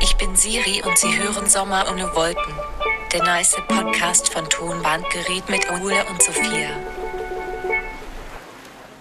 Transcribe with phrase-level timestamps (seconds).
[0.00, 2.52] Ich bin Siri und Sie hören Sommer ohne Wolken.
[3.12, 6.70] Der nice Podcast von Tonbandgerät mit Ole und Sophia.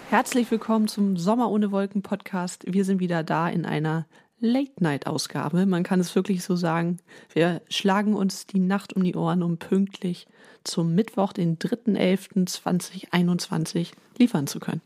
[0.10, 2.64] Herzlich willkommen zum Sommer ohne Wolken Podcast.
[2.68, 4.06] Wir sind wieder da in einer
[4.40, 5.66] Late-Night-Ausgabe.
[5.66, 7.00] Man kann es wirklich so sagen.
[7.34, 10.28] Wir schlagen uns die Nacht um die Ohren, um pünktlich
[10.64, 14.84] zum Mittwoch, den 3.11.2021 liefern zu können.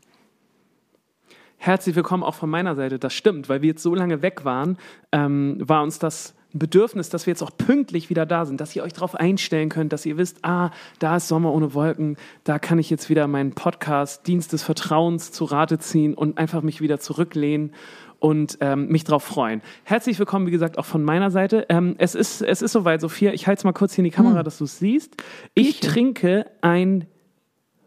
[1.56, 2.98] Herzlich willkommen auch von meiner Seite.
[2.98, 4.76] Das stimmt, weil wir jetzt so lange weg waren,
[5.12, 8.76] ähm, war uns das ein Bedürfnis, dass wir jetzt auch pünktlich wieder da sind, dass
[8.76, 12.58] ihr euch darauf einstellen könnt, dass ihr wisst, ah, da ist Sommer ohne Wolken, da
[12.58, 16.80] kann ich jetzt wieder meinen Podcast Dienst des Vertrauens zu Rate ziehen und einfach mich
[16.80, 17.72] wieder zurücklehnen
[18.20, 19.62] und ähm, mich darauf freuen.
[19.84, 21.66] Herzlich willkommen, wie gesagt, auch von meiner Seite.
[21.70, 23.32] Ähm, es, ist, es ist soweit, Sophia.
[23.32, 24.44] Ich halte es mal kurz hier in die Kamera, Hm.
[24.44, 25.16] dass du es siehst.
[25.54, 25.90] Ich Bierchen.
[25.90, 27.06] trinke ein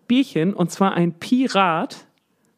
[0.08, 2.07] Bierchen und zwar ein Pirat.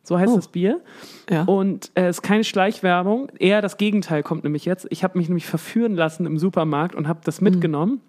[0.09, 0.38] So heißt Oh.
[0.38, 0.81] das Bier.
[1.30, 1.44] Ja.
[1.44, 3.30] Und äh, es ist keine Schleichwerbung.
[3.38, 4.88] Eher das Gegenteil kommt nämlich jetzt.
[4.90, 8.01] Ich habe mich nämlich verführen lassen im Supermarkt und habe das mitgenommen,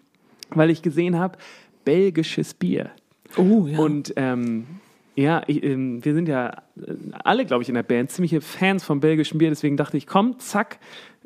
[0.48, 1.36] weil ich gesehen habe,
[1.84, 2.88] belgisches Bier.
[3.36, 3.78] Oh, ja.
[3.78, 4.66] Und ähm,
[5.14, 6.48] ja, ich, ähm, wir sind ja
[6.78, 9.50] äh, alle, glaube ich, in der Band ziemliche Fans vom belgischen Bier.
[9.50, 10.78] Deswegen dachte ich, komm, zack,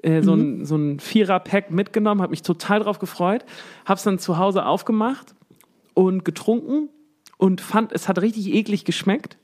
[0.03, 3.44] äh, so ein, so ein Vierer-Pack mitgenommen, habe mich total drauf gefreut,
[3.84, 5.36] habe es dann zu Hause aufgemacht
[5.94, 6.88] und getrunken
[7.38, 9.38] und fand, es hat richtig eklig geschmeckt.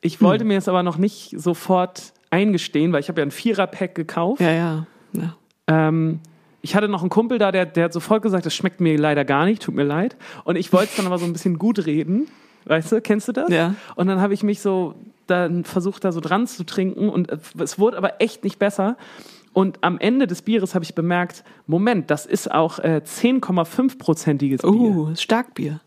[0.00, 3.94] Ich wollte mir es aber noch nicht sofort eingestehen, weil ich habe ja ein Vierer-Pack
[3.94, 4.40] gekauft.
[4.40, 4.86] ja, ja.
[5.12, 5.36] ja.
[5.68, 6.20] Ähm,
[6.62, 9.24] ich hatte noch einen Kumpel da, der, der hat sofort gesagt, das schmeckt mir leider
[9.24, 10.16] gar nicht, tut mir leid.
[10.44, 12.28] Und ich wollte es dann aber so ein bisschen gut reden.
[12.64, 13.50] Weißt du, kennst du das?
[13.50, 13.74] Ja.
[13.96, 14.94] Und dann habe ich mich so
[15.26, 18.96] dann versucht, da so dran zu trinken und es wurde aber echt nicht besser.
[19.52, 24.72] Und am Ende des Bieres habe ich bemerkt, Moment, das ist auch äh, 10,5-prozentiges Bier.
[24.72, 25.80] Oh, Starkbier.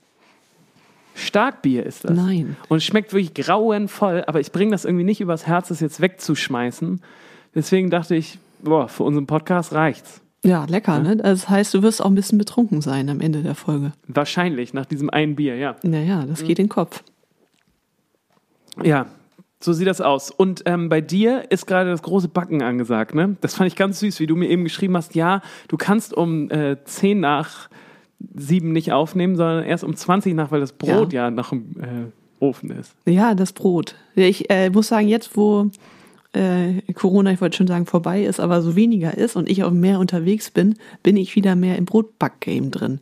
[1.15, 2.11] Starkbier ist das.
[2.11, 2.57] Nein.
[2.67, 6.01] Und es schmeckt wirklich grauenvoll, aber ich bringe das irgendwie nicht übers Herz, das jetzt
[6.01, 7.01] wegzuschmeißen.
[7.55, 10.21] Deswegen dachte ich, boah, für unseren Podcast reicht's.
[10.43, 11.17] Ja, lecker, ne?
[11.17, 13.93] Das heißt, du wirst auch ein bisschen betrunken sein am Ende der Folge.
[14.07, 15.75] Wahrscheinlich, nach diesem einen Bier, ja.
[15.81, 17.01] Naja, das geht in den Kopf.
[18.83, 19.07] Ja,
[19.59, 20.29] so sieht das aus.
[20.29, 23.37] Und ähm, bei dir ist gerade das große Backen angesagt, ne?
[23.41, 26.51] Das fand ich ganz süß, wie du mir eben geschrieben hast, ja, du kannst um
[26.51, 27.69] äh, 10 nach
[28.35, 32.43] 7 nicht aufnehmen, sondern erst um 20 nach, weil das Brot ja, nach dem äh,
[32.43, 32.93] Ofen ist.
[33.05, 33.95] Ja, das Brot.
[34.15, 35.69] Ich äh, muss sagen, jetzt wo
[36.33, 39.71] äh, Corona, ich wollte schon sagen, vorbei ist, aber so weniger ist und ich auch
[39.71, 42.99] mehr unterwegs bin, bin ich wieder mehr im Brotback-Game drin.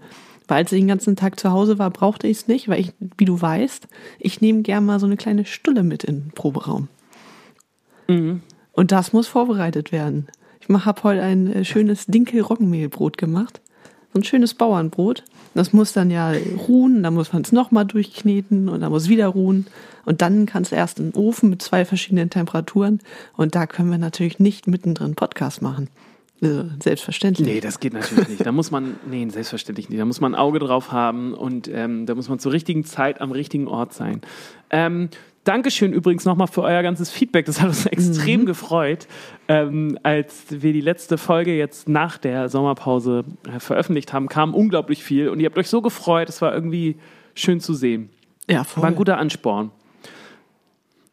[0.47, 2.93] Weil als ich den ganzen Tag zu Hause war, brauchte ich es nicht, weil ich,
[3.17, 3.87] wie du weißt,
[4.19, 6.89] ich nehme gern mal so eine kleine Stulle mit in den Proberaum.
[8.73, 10.27] Und das muss vorbereitet werden.
[10.59, 13.61] Ich habe heute ein äh, schönes Dinkel-Roggenmehlbrot gemacht.
[14.13, 15.23] So ein schönes Bauernbrot.
[15.55, 16.33] Das muss dann ja
[16.67, 19.67] ruhen, dann muss man es nochmal durchkneten und dann muss wieder ruhen.
[20.05, 22.99] Und dann kann es erst in den Ofen mit zwei verschiedenen Temperaturen.
[23.37, 25.89] Und da können wir natürlich nicht mittendrin Podcast machen.
[26.41, 27.47] Also, selbstverständlich.
[27.47, 28.45] Nee, das geht natürlich nicht.
[28.45, 29.99] Da muss man, nee, selbstverständlich nicht.
[29.99, 33.21] Da muss man ein Auge drauf haben und ähm, da muss man zur richtigen Zeit
[33.21, 34.21] am richtigen Ort sein.
[34.69, 35.09] Ähm,
[35.43, 37.45] Dankeschön übrigens nochmal für euer ganzes Feedback.
[37.45, 39.07] Das hat uns extrem gefreut,
[39.49, 44.29] ähm, als wir die letzte Folge jetzt nach der Sommerpause äh, veröffentlicht haben.
[44.29, 46.29] Kam unglaublich viel und ihr habt euch so gefreut.
[46.29, 46.95] Es war irgendwie
[47.35, 48.09] schön zu sehen.
[48.49, 48.83] Ja, voll.
[48.83, 49.71] War ein guter Ansporn.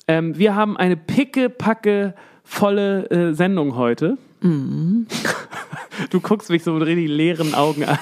[0.07, 2.15] Ähm, wir haben eine picke-packe
[2.45, 4.17] volle äh, Sendung heute.
[6.09, 7.99] Du guckst mich so mit richtig leeren Augen an.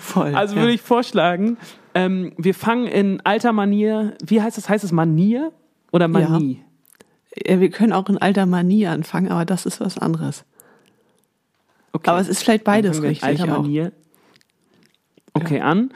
[0.00, 0.34] voll.
[0.34, 0.60] Also ja.
[0.60, 1.56] würde ich vorschlagen,
[1.94, 4.68] ähm, wir fangen in alter Manier, wie heißt das?
[4.68, 5.52] Heißt es Manier
[5.92, 6.62] oder Manie?
[7.46, 10.44] Ja, wir können auch in alter Manie anfangen, aber das ist was anderes.
[11.92, 12.10] Okay.
[12.10, 13.62] Aber es ist vielleicht beides richtig alter auch.
[13.62, 13.92] Manier.
[15.32, 15.90] Okay, an.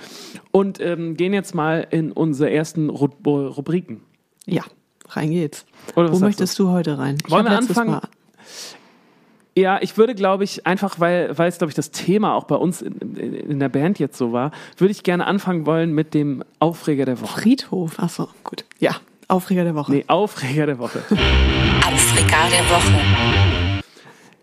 [0.50, 4.00] Und ähm, gehen jetzt mal in unsere ersten Ru Rubriken.
[4.46, 4.64] Ja,
[5.10, 5.64] rein geht's.
[5.94, 7.18] Wo möchtest du heute rein?
[7.24, 7.92] Ich Wollen wir anfangen?
[7.92, 8.08] Mal-
[9.58, 12.54] Ja, ich würde, glaube ich, einfach, weil, weil es, glaube ich, das Thema auch bei
[12.54, 16.14] uns in, in, in der Band jetzt so war, würde ich gerne anfangen wollen mit
[16.14, 17.40] dem Aufreger der Woche.
[17.40, 18.64] Friedhof, achso, gut.
[18.78, 18.92] Ja,
[19.26, 19.90] Aufreger der Woche.
[19.92, 21.00] Nee, Aufreger der Woche.
[21.86, 23.82] Aufreger der Woche.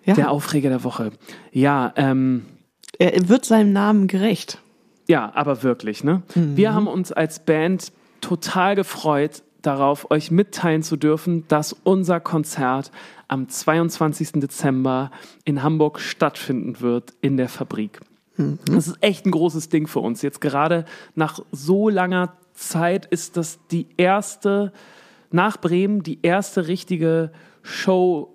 [0.06, 1.12] ja, Der Aufreger der Woche.
[1.52, 2.46] Ja, ähm,
[3.00, 4.60] er wird seinem Namen gerecht.
[5.08, 6.24] ja, aber wirklich, ne?
[6.36, 7.92] Wir haben uns als Band
[8.22, 12.92] total gefreut, darauf, euch mitteilen zu dürfen, dass unser Konzert
[13.28, 14.34] am 22.
[14.34, 15.12] Dezember
[15.44, 18.02] in Hamburg stattfinden wird in der Fabrik.
[18.66, 20.22] Das ist echt ein großes Ding für uns.
[20.22, 20.86] Jetzt gerade
[21.16, 24.74] nach so langer Zeit ist das die erste,
[25.32, 28.34] nach Bremen, die erste richtige Show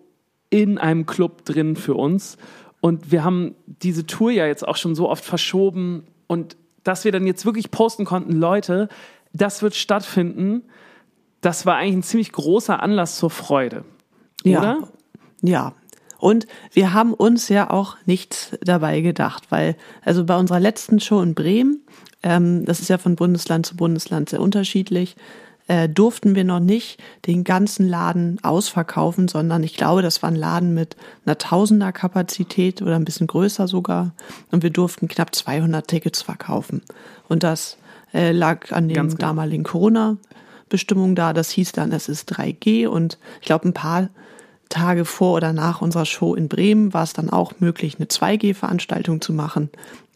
[0.49, 2.39] in einem Club drin für uns.
[2.81, 7.13] Und wir haben diese Tour ja jetzt auch schon so oft verschoben und dass wir
[7.13, 8.89] dann jetzt wirklich posten konnten, Leute,
[9.35, 10.63] das wird stattfinden,
[11.41, 13.85] das war eigentlich ein ziemlich großer Anlass zur Freude.
[14.45, 14.59] Ja.
[14.59, 14.89] Oder?
[15.43, 15.73] Ja.
[16.19, 21.23] Und wir haben uns ja auch nichts dabei gedacht, weil, also bei unserer letzten Show
[21.23, 21.83] in Bremen,
[22.23, 25.17] ähm, das ist ja von Bundesland zu Bundesland sehr unterschiedlich,
[25.67, 30.37] äh, durften wir noch nicht den ganzen Laden ausverkaufen, sondern ich glaube, das war ein
[30.37, 34.13] Laden mit einer Tausender Kapazität oder ein bisschen größer sogar.
[34.51, 36.83] Und wir durften knapp 200 Tickets verkaufen.
[37.29, 37.79] Und das
[38.13, 39.29] äh, lag an den Ganz genau.
[39.29, 39.63] damaligen
[40.71, 41.33] Corona-Bestimmungen da.
[41.33, 44.09] Das hieß dann, es ist 3G und ich glaube, ein paar
[44.69, 49.21] Tage vor oder nach unserer Show in Bremen war es dann auch möglich, eine 2G-Veranstaltung
[49.21, 49.69] zu machen.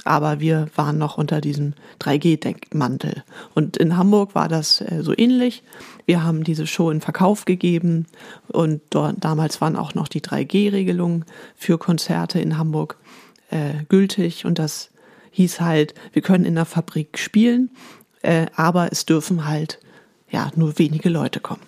[0.05, 3.25] Aber wir waren noch unter diesem 3G-Deckmantel.
[3.55, 5.65] Und in Hamburg war das äh, so ähnlich.
[6.07, 8.07] Wir haben diese Show in Verkauf gegeben
[8.49, 11.25] und dort, damals waren auch noch die 3G-Regelungen
[11.57, 12.99] für Konzerte in Hamburg
[13.51, 14.45] äh, gültig.
[14.45, 14.91] Und das
[15.33, 17.71] hieß halt, wir können in der Fabrik spielen,
[18.23, 19.81] äh, aber es dürfen halt
[20.35, 21.63] ja nur wenige Leute kommen.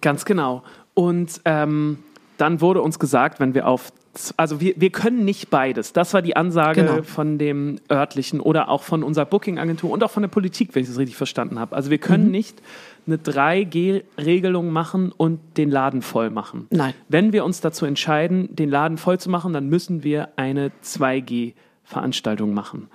[0.00, 0.62] Ganz genau.
[0.94, 1.98] Und ähm,
[2.36, 3.92] dann wurde uns gesagt, wenn wir auf,
[4.36, 5.92] also wir, wir können nicht beides.
[5.92, 7.02] Das war die Ansage Genau.
[7.02, 10.88] von dem örtlichen oder auch von unserer Booking-Agentur und auch von der Politik, wenn ich
[10.88, 11.74] das richtig verstanden habe.
[11.74, 12.60] Also wir können nicht
[13.06, 16.66] eine 3G-Regelung machen und den Laden voll machen.
[16.70, 16.94] Nein.
[17.08, 22.54] Wenn wir uns dazu entscheiden, den Laden voll zu machen, dann müssen wir eine 2G-Veranstaltung
[22.54, 22.88] machen.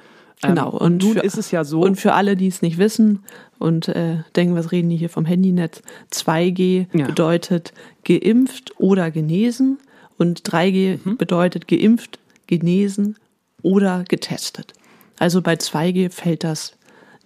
[0.44, 0.72] Genau.
[0.74, 1.82] Ähm, Und nun für- ist es ja so.
[1.82, 3.24] Und für alle, die es nicht wissen
[3.60, 5.82] und äh, denken, was reden die hier vom Handynetz,
[6.12, 7.06] 2G Ja.
[7.08, 7.74] bedeutet
[8.06, 9.80] geimpft oder genesen
[10.18, 11.18] und 3G Mhm.
[11.18, 13.18] bedeutet geimpft, genesen
[13.62, 14.74] oder getestet.
[15.20, 16.74] Also bei 2G fällt das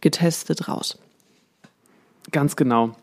[0.01, 0.97] getestet raus.
[2.31, 2.95] Ganz genau.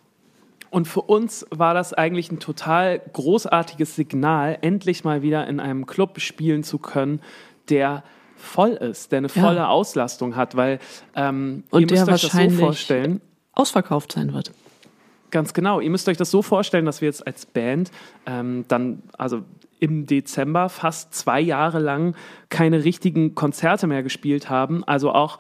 [0.71, 5.87] Und für uns war das eigentlich ein total großartiges Signal, endlich mal wieder in einem
[5.87, 7.21] Club spielen zu können,
[7.69, 8.03] der
[8.45, 9.43] voll ist, der eine Ja.
[9.43, 10.79] volle Auslastung hat, weil
[11.17, 13.21] ähm, Und ihr müsst der euch das so vorstellen.
[13.53, 14.53] Ausverkauft sein wird.
[15.31, 15.81] Ganz genau.
[15.81, 17.91] Ihr müsst euch das so vorstellen, dass wir jetzt als Band
[18.27, 19.43] ähm, dann, also
[19.81, 22.15] im Dezember fast zwei Jahre lang
[22.49, 24.85] keine richtigen Konzerte mehr gespielt haben.
[24.85, 25.39] Also auch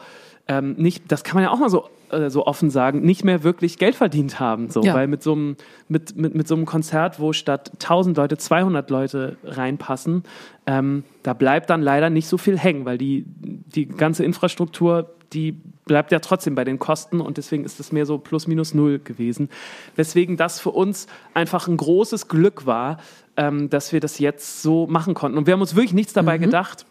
[0.49, 3.43] ähm, nicht, das kann man ja auch mal so, äh, so offen sagen, nicht mehr
[3.43, 4.69] wirklich Geld verdient haben.
[4.69, 4.82] So.
[4.82, 4.94] Ja.
[4.94, 5.56] Weil mit so, einem,
[5.88, 10.25] mit, mit, mit so einem Konzert, wo statt 1000 Leute 200 Leute reinpassen,
[10.67, 15.52] ähm, da bleibt dann leider nicht so viel hängen, weil die, die ganze Infrastruktur, die
[15.87, 18.99] bleibt ja trotzdem bei den Kosten und deswegen ist es mehr so plus minus null
[18.99, 19.49] gewesen.
[19.97, 22.99] Weswegen das für uns einfach ein großes Glück war,
[23.37, 25.38] ähm, dass wir das jetzt so machen konnten.
[25.38, 26.87] Und wir haben uns wirklich nichts dabei gedacht.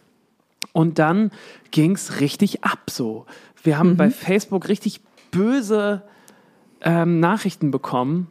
[0.74, 1.30] Und dann
[1.70, 3.24] ging es richtig ab so.
[3.62, 5.00] Wir haben bei Facebook richtig
[5.30, 6.02] böse
[6.82, 8.26] ähm, Nachrichten bekommen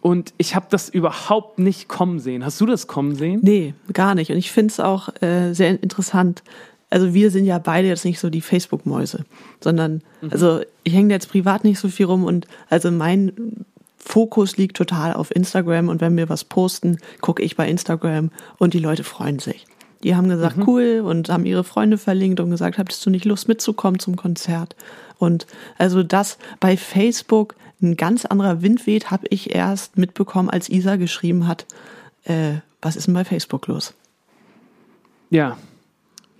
[0.00, 2.44] und ich habe das überhaupt nicht kommen sehen.
[2.44, 3.40] Hast du das kommen sehen?
[3.42, 4.30] Nee, gar nicht.
[4.30, 6.42] Und ich finde es auch äh, sehr interessant.
[6.90, 9.24] Also wir sind ja beide jetzt nicht so die Facebook-Mäuse,
[9.60, 13.64] sondern, also ich hänge jetzt privat nicht so viel rum und also mein
[13.96, 18.74] Fokus liegt total auf Instagram und wenn wir was posten, gucke ich bei Instagram und
[18.74, 19.66] die Leute freuen sich.
[20.02, 23.48] Die haben gesagt, cool und haben ihre Freunde verlinkt und gesagt, hattest du nicht Lust
[23.48, 24.74] mitzukommen zum Konzert?
[25.18, 30.68] Und also das bei Facebook ein ganz anderer Wind weht, habe ich erst mitbekommen, als
[30.68, 31.66] Isa geschrieben hat,
[32.24, 33.94] äh, was ist denn bei Facebook los?
[35.30, 35.56] Ja.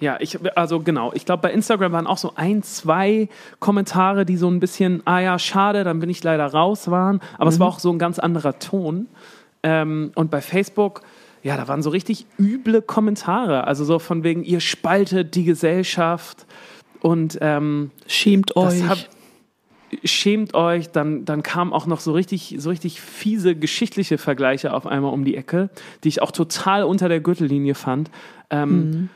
[0.01, 1.13] Ja, ich, also genau.
[1.13, 3.29] Ich glaube, bei Instagram waren auch so ein, zwei
[3.59, 7.21] Kommentare, die so ein bisschen, ah ja, schade, dann bin ich leider raus waren.
[7.37, 9.09] Aber es war auch so ein ganz anderer Ton.
[9.63, 11.03] Ähm, und bei Facebook,
[11.43, 13.67] ja, da waren so richtig üble Kommentare.
[13.67, 16.47] Also so von wegen, ihr spaltet die Gesellschaft
[17.01, 18.87] und ähm, Schämt euch.
[18.89, 18.99] hab,
[20.05, 24.87] schämt euch, dann, dann kamen auch noch so richtig, so richtig fiese geschichtliche Vergleiche auf
[24.87, 25.71] einmal um die Ecke,
[26.05, 28.11] die ich auch total unter der Gürtellinie fand.
[28.51, 29.09] Ähm,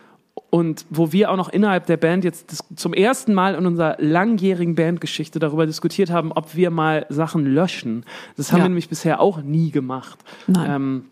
[0.51, 4.75] Und wo wir auch noch innerhalb der Band jetzt zum ersten Mal in unserer langjährigen
[4.77, 8.05] Bandgeschichte darüber diskutiert haben, ob wir mal Sachen löschen.
[8.37, 8.65] Das haben Ja.
[8.65, 10.19] wir nämlich bisher auch nie gemacht.
[10.47, 10.71] Nein.
[10.71, 11.05] Ähm,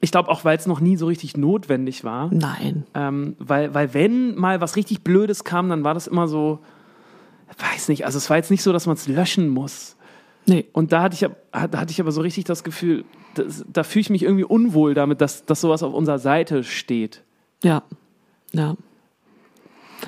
[0.00, 2.32] ich glaube auch, weil es noch nie so richtig notwendig war.
[2.32, 2.84] Nein.
[2.94, 6.60] Ähm, weil, weil wenn mal was richtig Blödes kam, dann war das immer so,
[7.58, 9.96] weiß nicht, also es war jetzt nicht so, dass man es löschen muss.
[10.46, 10.66] Nee.
[10.72, 13.04] Und da hatte ich, da hatte ich aber so richtig das Gefühl,
[13.34, 17.22] das, da fühle ich mich irgendwie unwohl damit, dass, dass sowas auf unserer Seite steht.
[17.62, 17.82] Ja.
[18.52, 18.76] Ja.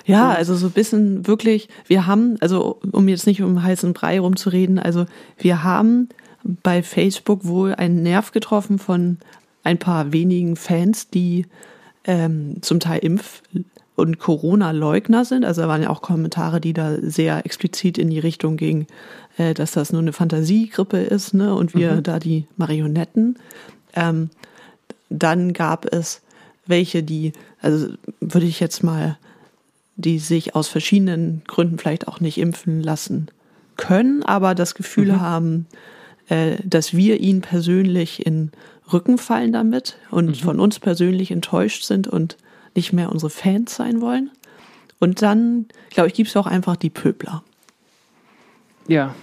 [0.07, 4.19] Ja, also so ein bisschen wirklich, wir haben, also um jetzt nicht um heißen Brei
[4.21, 5.05] rumzureden, also
[5.37, 6.09] wir haben
[6.45, 9.19] bei Facebook wohl einen Nerv getroffen von
[9.65, 11.47] ein paar wenigen Fans, die
[12.05, 13.43] ähm, zum Teil Impf-
[13.95, 15.45] und Corona-Leugner sind.
[15.45, 18.87] Also da waren ja auch Kommentare, die da sehr explizit in die Richtung gingen,
[19.37, 21.55] äh, dass das nur eine Fantasiegrippe ist, ne?
[21.55, 23.39] Und wir da die Marionetten.
[23.95, 24.31] Ähm,
[25.11, 26.23] dann gab es
[26.67, 27.89] welche, die, also
[28.21, 29.19] würde ich jetzt mal,
[29.97, 33.29] die sich aus verschiedenen Gründen vielleicht auch nicht impfen lassen
[33.77, 35.67] können, aber das Gefühl haben,
[36.29, 38.53] äh, dass wir ihn persönlich in
[38.93, 40.35] Rücken fallen damit und Mhm.
[40.35, 42.37] von uns persönlich enttäuscht sind und
[42.75, 44.31] nicht mehr unsere Fans sein wollen.
[44.99, 47.43] Und dann, glaube ich, gibt es auch einfach die Pöbler.
[48.89, 49.15] Ja,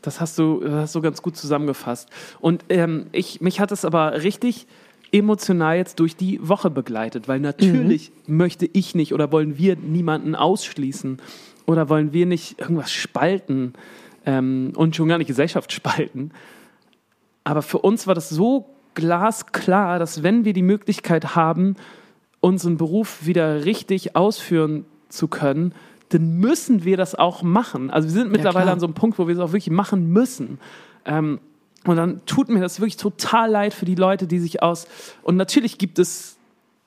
[0.00, 2.08] das hast du, das hast du ganz gut zusammengefasst.
[2.40, 4.66] Und ähm, ich, mich hat es aber richtig
[5.12, 10.34] emotional jetzt durch die Woche begleitet, weil natürlich möchte ich nicht oder wollen wir niemanden
[10.34, 11.18] ausschließen
[11.66, 13.74] oder wollen wir nicht irgendwas spalten
[14.24, 16.30] ähm, und schon gar nicht Gesellschaft spalten.
[17.44, 21.76] Aber für uns war das so glasklar, dass wenn wir die Möglichkeit haben,
[22.40, 25.74] unseren Beruf wieder richtig ausführen zu können,
[26.08, 27.90] dann müssen wir das auch machen.
[27.90, 28.74] Also wir sind mittlerweile klar.
[28.74, 30.58] an so einem Punkt, wo wir es auch wirklich machen müssen.
[31.04, 31.40] Ähm,
[31.84, 34.86] und dann tut mir das wirklich total leid für die Leute, die sich aus.
[35.22, 36.36] Und natürlich gibt es,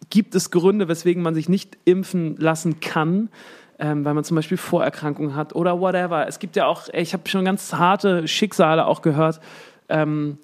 [0.09, 3.29] gibt es Gründe, weswegen man sich nicht impfen lassen kann.
[3.77, 6.27] Ähm, weil man zum Beispiel Vorerkrankungen hat oder whatever.
[6.27, 9.41] Es gibt ja auch, ich habe schon ganz harte Schicksale auch gehört,
[9.89, 10.37] ähm,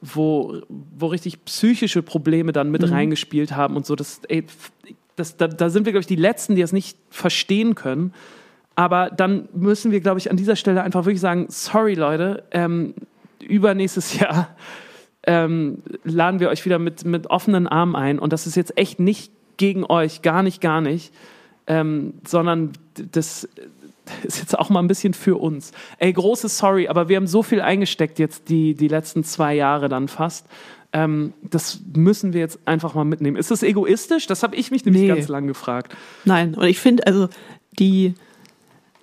[0.00, 3.96] wo, wo richtig psychische Probleme dann mit reingespielt haben und so.
[3.96, 4.44] Das, ey,
[5.16, 8.12] das, da, da sind wir, glaube ich, die Letzten, die das nicht verstehen können.
[8.74, 12.94] Aber dann müssen wir, glaube ich, an dieser Stelle einfach wirklich sagen, sorry Leute, ähm,
[13.40, 14.54] übernächstes Jahr
[15.26, 18.18] ähm, laden wir euch wieder mit, mit offenen Armen ein.
[18.18, 21.12] Und das ist jetzt echt nicht gegen euch, gar nicht, gar nicht,
[21.66, 23.48] ähm, sondern das
[24.22, 25.72] ist jetzt auch mal ein bisschen für uns.
[25.98, 29.88] Ey, großes Sorry, aber wir haben so viel eingesteckt jetzt die, die letzten zwei Jahre
[29.88, 30.46] dann fast.
[30.92, 33.36] Ähm, das müssen wir jetzt einfach mal mitnehmen.
[33.36, 34.26] Ist das egoistisch?
[34.26, 35.08] Das habe ich mich nämlich Nee.
[35.08, 35.94] ganz lang gefragt.
[36.24, 37.28] Nein, und ich finde, also
[37.78, 38.14] die,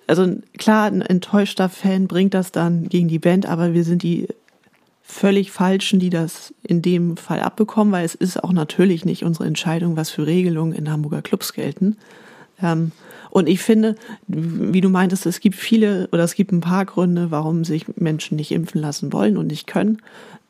[0.06, 0.26] also
[0.58, 4.28] klar, ein enttäuschter Fan bringt das dann gegen die Band, aber wir sind die
[5.02, 9.46] völlig Falschen, die das in dem Fall abbekommen, weil es ist auch natürlich nicht unsere
[9.46, 11.98] Entscheidung, was für Regelungen in Hamburger Clubs gelten.
[12.62, 12.92] Ähm,
[13.30, 13.96] und ich finde,
[14.28, 18.36] wie du meintest, es gibt viele oder es gibt ein paar Gründe, warum sich Menschen
[18.36, 19.98] nicht impfen lassen wollen und nicht können.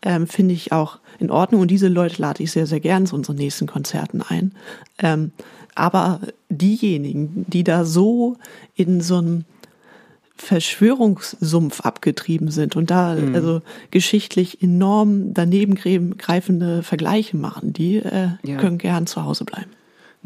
[0.03, 1.63] Ähm, finde ich auch in Ordnung.
[1.63, 4.53] Und diese Leute lade ich sehr, sehr gern zu unseren nächsten Konzerten ein.
[4.99, 5.33] Ähm,
[5.75, 6.21] aber
[6.51, 8.37] diejenigen, die da so
[8.77, 9.45] in so einem
[10.37, 18.57] Verschwörungssumpf abgetrieben sind und da also geschichtlich enorm daneben greifende Vergleiche machen, die äh, Ja.
[18.59, 19.71] können gern zu Hause bleiben.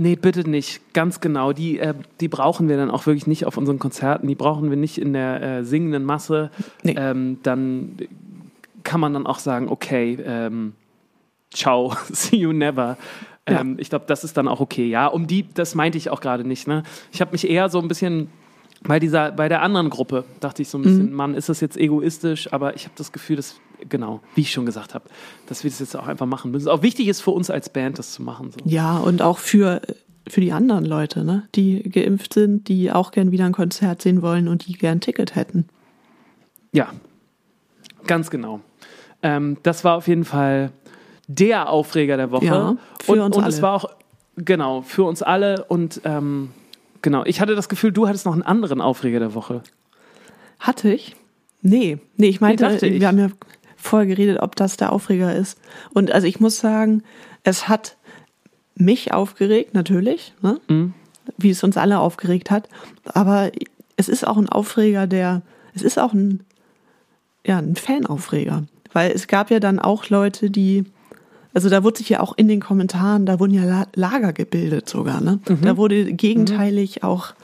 [0.01, 0.81] Nee, bitte nicht.
[0.95, 1.53] Ganz genau.
[1.53, 4.29] Die, äh, die brauchen wir dann auch wirklich nicht auf unseren Konzerten.
[4.29, 6.51] Die brauchen wir nicht in der äh, singenden Masse.
[6.85, 6.95] Nee.
[6.97, 7.97] Ähm, dann
[8.85, 10.75] kann man dann auch sagen, okay, ähm,
[11.53, 12.97] ciao, see you never.
[13.49, 13.61] Ja.
[13.61, 14.87] Ähm, Ich glaube, das ist dann auch okay.
[14.87, 16.69] Ja, um die, das meinte ich auch gerade nicht.
[16.69, 16.85] Ne?
[17.11, 18.29] Ich habe mich eher so ein bisschen
[18.83, 21.77] bei dieser, bei der anderen Gruppe dachte ich so ein bisschen, Mann, ist das jetzt
[21.77, 22.53] egoistisch?
[22.53, 23.57] Aber ich habe das Gefühl, dass
[23.89, 25.05] genau, wie ich schon gesagt habe,
[25.47, 26.69] dass wir das jetzt auch einfach machen müssen.
[26.69, 28.53] Auch wichtig ist für uns als Band, das zu machen.
[28.53, 28.59] So.
[28.65, 29.83] Ja, und auch für,
[30.29, 34.23] für die anderen Leute, ne, die geimpft sind, die auch gern wieder ein Konzert sehen
[34.23, 35.69] wollen und die gern ein Ticket hätten.
[36.73, 36.93] Ja,
[38.07, 38.61] ganz genau.
[39.23, 40.71] Ähm, das war auf jeden Fall
[41.27, 42.47] der Aufreger der Woche.
[42.47, 43.63] Ja, für und, uns und es alle.
[43.63, 43.91] war auch,
[44.37, 45.65] genau, für uns alle.
[45.65, 46.51] Und ähm,
[47.03, 49.63] genau, ich hatte das Gefühl, du hattest noch einen anderen Aufreger der Woche.
[50.59, 51.17] Hatte ich?
[51.63, 53.01] Nee, nee, ich meinte, dachte ich.
[53.01, 53.29] wir haben ja
[53.77, 55.59] vorher geredet, ob das der Aufreger ist.
[55.95, 57.03] Und also ich muss sagen,
[57.45, 57.97] es hat
[58.75, 60.61] mich aufgeregt, natürlich, ne?
[60.69, 60.95] Mhm.
[61.37, 62.69] wie es uns alle aufgeregt hat.
[63.05, 63.51] Aber
[63.97, 65.43] es ist auch ein Aufreger, der,
[65.75, 66.45] es ist auch ein,
[67.45, 68.65] ja, ein Fanaufreger.
[68.93, 70.85] Weil es gab ja dann auch Leute, die,
[71.55, 74.89] also da wurde sich ja auch in den Kommentaren, da wurden ja La Lager gebildet
[74.89, 75.41] sogar, ne?
[75.63, 77.35] Da wurde gegenteilig auch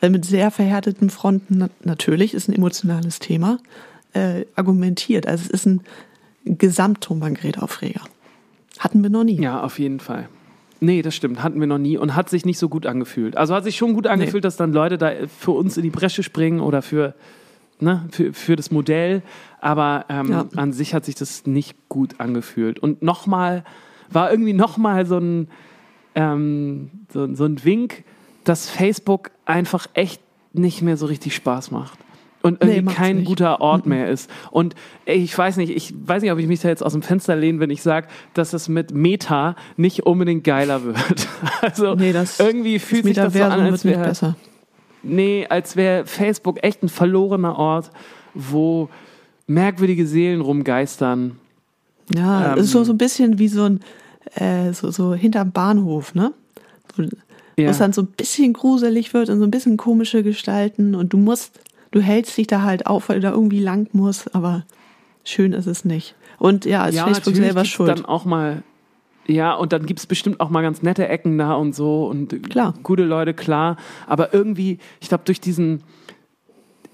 [0.00, 3.58] äh, mit sehr verhärteten Fronten, na natürlich ist ein emotionales Thema,
[4.12, 5.26] äh, argumentiert.
[5.26, 5.80] Also es ist ein
[6.44, 8.02] Gesamttonbandgerätaufreger.
[8.78, 9.40] Hatten wir noch nie.
[9.40, 10.28] Ja, auf jeden Fall.
[10.80, 13.36] Nee, das stimmt, hatten wir noch nie und hat sich nicht so gut angefühlt.
[13.36, 16.22] Also hat sich schon gut angefühlt, dass dann Leute da für uns in die Bresche
[16.22, 17.14] springen oder für,
[17.80, 19.22] ne, für, für das Modell,
[19.60, 20.44] aber ähm, Ja.
[20.56, 22.78] an sich hat sich das nicht gut angefühlt.
[22.78, 23.64] Und nochmal,
[24.10, 25.48] war irgendwie nochmal so ein,
[26.14, 28.04] ähm, so, so ein Wink,
[28.44, 30.20] dass Facebook einfach echt
[30.52, 31.98] nicht mehr so richtig Spaß macht.
[32.42, 33.26] Und irgendwie macht's kein nicht.
[33.26, 34.30] guter Ort mehr ist.
[34.50, 34.74] Und
[35.06, 37.58] ich weiß nicht, ich weiß nicht, ob ich mich da jetzt aus dem Fenster lehne,
[37.58, 41.26] wenn ich sage, dass es mit Meta nicht unbedingt geiler wird.
[41.62, 44.36] Also Nee, irgendwie fühlt sich das so an, als wäre besser.
[45.04, 47.90] Nee, als wäre Facebook echt ein verlorener Ort,
[48.34, 48.88] wo
[49.46, 51.38] merkwürdige Seelen rumgeistern.
[52.14, 53.80] Ja, Ähm, es ist so, so ein bisschen wie so ein,
[54.34, 56.32] äh, so, so hinterm Bahnhof, ne?
[56.96, 57.02] So,
[57.56, 57.66] Ja.
[57.66, 61.12] Wo es dann so ein bisschen gruselig wird und so ein bisschen komische Gestalten und
[61.12, 61.60] du musst,
[61.92, 64.64] du hältst dich da halt auf, weil du da irgendwie lang musst, aber
[65.22, 66.16] schön ist es nicht.
[66.38, 67.88] Und ja, als Facebook natürlich selber schuld.
[67.90, 68.64] dann auch mal
[69.26, 72.50] ja, und dann gibt es bestimmt auch mal ganz nette Ecken da und so und
[72.50, 72.74] Klar.
[72.82, 73.76] gute Leute, klar.
[74.06, 75.82] Aber irgendwie, ich glaube, durch diesen,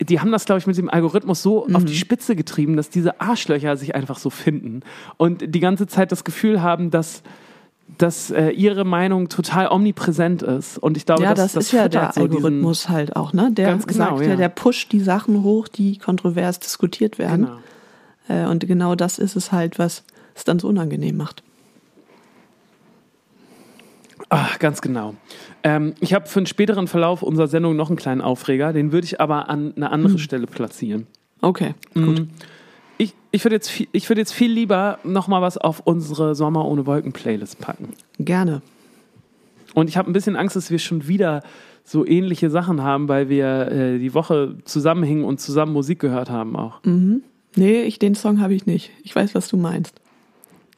[0.01, 3.21] die haben das, glaube ich, mit dem Algorithmus so auf die Spitze getrieben, dass diese
[3.21, 4.83] Arschlöcher sich einfach so finden
[5.17, 7.23] und die ganze Zeit das Gefühl haben, dass
[7.99, 10.79] dass äh, ihre Meinung total omnipräsent ist.
[10.79, 13.51] Und ich glaube, Ja, das, das, ist ja der so Algorithmus halt auch, ne?
[13.53, 14.37] Der Ganz genau, sagt ja, ja.
[14.37, 17.49] der pusht die Sachen hoch, die kontrovers diskutiert werden.
[18.29, 18.45] Genau.
[18.47, 21.43] Äh, und genau das ist es halt, was es dann so unangenehm macht.
[24.31, 25.15] Ach, ganz genau.
[25.65, 29.05] Ähm, ich habe für den späteren Verlauf unserer Sendung noch einen kleinen Aufreger, den würde
[29.05, 31.07] ich aber an eine andere Stelle platzieren.
[31.41, 32.05] Okay, Mm.
[32.05, 32.29] gut.
[32.97, 36.35] Ich, ich würde jetzt, viel- ich würd jetzt viel lieber noch mal was auf unsere
[36.35, 37.89] Sommer ohne Wolken Playlist packen.
[38.19, 38.63] Gerne.
[39.75, 41.43] Und ich habe ein bisschen Angst, dass wir schon wieder
[41.83, 46.55] so ähnliche Sachen haben, weil wir äh, die Woche zusammenhingen und zusammen Musik gehört haben
[46.57, 46.81] auch.
[46.85, 48.91] Nee, ich, den Song habe ich nicht.
[49.03, 49.95] Ich weiß, was du meinst.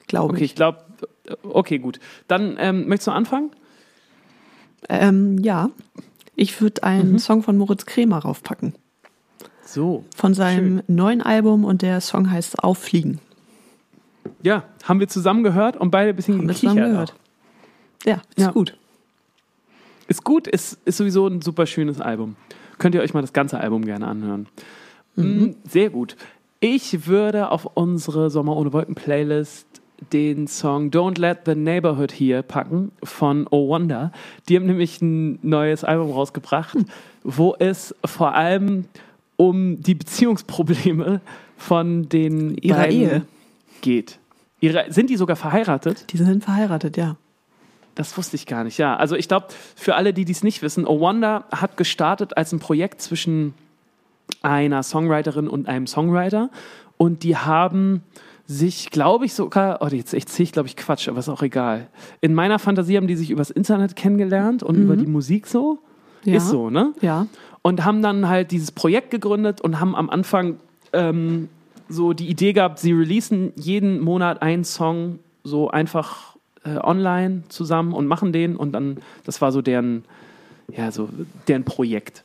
[0.07, 0.51] Glaube Okay, ich.
[0.53, 0.79] ich glaube,
[1.43, 2.01] okay, gut.
[2.29, 3.51] Dann ähm, möchtest du anfangen?
[4.89, 5.71] Ähm, ja,
[6.35, 7.19] ich würde einen Mhm.
[7.19, 8.75] Song von Moritz Kremer raufpacken.
[9.65, 10.05] So.
[10.17, 13.21] Von seinem neuen Album und der Song heißt Auffliegen.
[14.43, 17.11] Ja, haben wir zusammen gehört und beide ein bisschen Haben wir gekichert zusammen gehört.
[17.13, 18.07] auch.
[18.07, 18.51] Ja, ist Ja.
[18.51, 18.77] gut.
[20.09, 22.37] Ist gut, ist, ist sowieso ein super schönes Album.
[22.79, 24.49] Könnt ihr euch mal das ganze Album gerne anhören.
[25.15, 26.17] Mm, Sehr gut.
[26.59, 29.67] Ich würde auf unsere Sommer ohne Wolken Playlist
[30.13, 34.13] den Song Don't Let the Neighborhood Here packen von Oh Wonder.
[34.49, 36.77] Die haben nämlich ein neues Album rausgebracht,
[37.23, 38.87] wo es vor allem
[39.37, 41.21] um die Beziehungsprobleme
[41.57, 43.23] von den Ihrer beiden Ehe.
[43.81, 44.19] geht.
[44.61, 46.13] Ihre, sind die sogar verheiratet?
[46.13, 47.17] Die sind verheiratet, ja.
[47.95, 48.97] Das wusste ich gar nicht, ja.
[48.97, 52.59] Also ich glaube, für alle, die dies nicht wissen, Oh Wonder hat gestartet als ein
[52.59, 53.55] Projekt zwischen
[54.41, 56.51] einer Songwriterin und einem Songwriter
[56.97, 58.03] und die haben
[58.53, 61.89] sich, glaube ich, sogar, oh, jetzt erzähle ich, glaube ich, Quatsch, aber ist auch egal.
[62.21, 65.79] In meiner Fantasie haben die sich übers Internet kennengelernt und über die Musik so.
[66.25, 66.37] ja.
[66.37, 66.93] Ist so, ne?
[67.01, 67.27] Ja.
[67.63, 70.57] und haben dann halt dieses Projekt gegründet und haben am Anfang
[70.93, 71.49] ähm,
[71.89, 77.93] so die Idee gehabt, sie releasen jeden Monat einen Song so einfach äh, online zusammen
[77.93, 80.05] und machen den und dann, das war so deren,
[80.69, 81.09] ja, so
[81.49, 82.25] deren Projekt.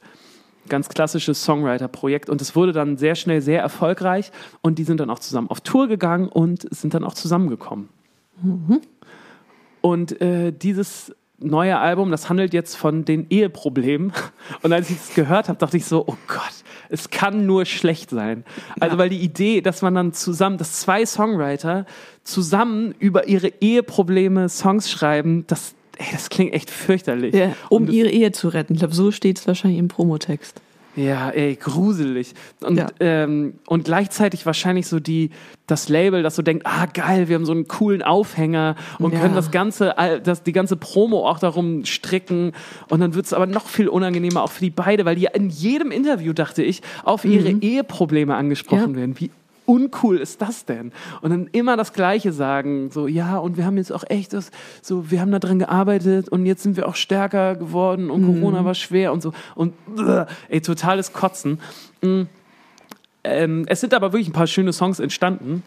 [0.67, 5.10] Ganz klassisches Songwriter-Projekt und es wurde dann sehr schnell sehr erfolgreich und die sind dann
[5.10, 7.89] auch zusammen auf Tour gegangen und sind dann auch zusammengekommen.
[9.82, 14.12] Und äh, dieses neue Album, das handelt jetzt von den Eheproblemen.
[14.63, 18.10] Und als ich es gehört habe, dachte ich so, oh Gott, es kann nur schlecht
[18.10, 18.43] sein.
[18.80, 21.86] Also weil die Idee, dass man dann zusammen, dass zwei Songwriter
[22.23, 27.33] zusammen über ihre Eheprobleme Songs schreiben, das, ey, das klingt echt fürchterlich.
[27.36, 28.73] ja um ihre Ehe zu retten.
[28.73, 30.62] Ich glaube, so steht es wahrscheinlich im Promotext.
[30.95, 32.33] Ja, ey, gruselig.
[32.62, 32.88] Und, Ja.
[32.99, 35.29] ähm, und gleichzeitig wahrscheinlich so die,
[35.67, 39.19] das Label, das so denkt, ah geil, wir haben so einen coolen Aufhänger und Ja.
[39.19, 42.53] können das ganze, das, die ganze Promo auch darum stricken.
[42.89, 45.31] Und dann wird es aber noch viel unangenehmer, auch für die beide, weil die ja
[45.36, 48.95] in jedem Interview, dachte ich, auf ihre Eheprobleme angesprochen Mhm.
[48.95, 48.99] Ja.
[49.01, 49.15] werden.
[49.19, 49.29] Wie
[49.67, 50.91] uncool ist das denn?
[51.21, 54.51] Und dann immer das Gleiche sagen, so, ja, und wir haben jetzt auch echt das,
[54.82, 58.39] so, wir haben da dran gearbeitet und jetzt sind wir auch stärker geworden und Mhm.
[58.39, 59.34] Corona war schwer und so.
[59.56, 61.60] Und, äh, ey, totales Kotzen.
[62.01, 62.23] Mm.
[63.23, 65.63] Ähm, es sind aber wirklich ein paar schöne Songs entstanden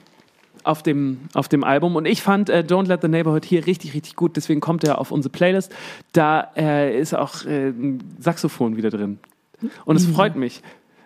[0.64, 1.96] auf dem, auf dem Album.
[1.96, 4.36] Und ich fand äh, Don't Let the Neighborhood hier richtig, richtig gut.
[4.36, 5.72] Deswegen kommt er auf unsere Playlist.
[6.12, 9.18] Da äh, ist auch äh, ein Saxophon wieder drin.
[9.84, 10.62] Und es freut mich,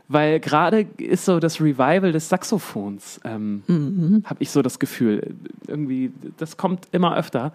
[0.09, 5.35] weil gerade ist so das Revival des Saxophons, ähm, habe ich so das Gefühl.
[5.67, 7.53] Irgendwie, das kommt immer öfter.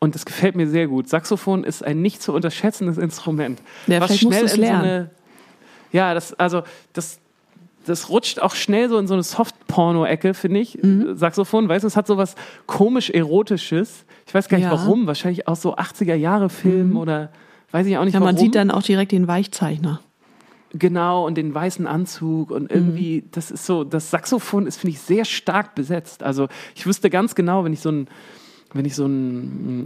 [0.00, 1.08] Und das gefällt mir sehr gut.
[1.08, 3.62] Saxophon ist ein nicht zu unterschätzendes Instrument.
[3.86, 4.84] Ja, musst du es lernen.
[4.84, 5.10] eine.
[5.92, 6.62] Ja, das, also,
[6.92, 7.20] das,
[7.86, 10.82] das rutscht auch schnell so in so eine Soft-Porno-Ecke, finde ich.
[10.82, 11.16] Mhm.
[11.16, 12.34] Saxophon, weißt du, es hat so was
[12.66, 14.04] komisch Erotisches.
[14.26, 14.74] Ich weiß gar nicht Ja.
[14.74, 14.78] Mhm.
[14.80, 15.06] warum.
[15.06, 17.30] Wahrscheinlich aus so 80er-Jahre-Filmen oder
[17.70, 18.34] weiß ich auch nicht Ja, warum.
[18.34, 20.00] man sieht dann auch direkt den Weichzeichner.
[20.74, 25.00] Genau, und den weißen Anzug und irgendwie, das ist so, das Saxophon ist, finde ich,
[25.00, 26.22] sehr stark besetzt.
[26.22, 28.08] Also ich wüsste ganz genau, wenn ich so ein,
[28.72, 29.84] wenn ich so ein,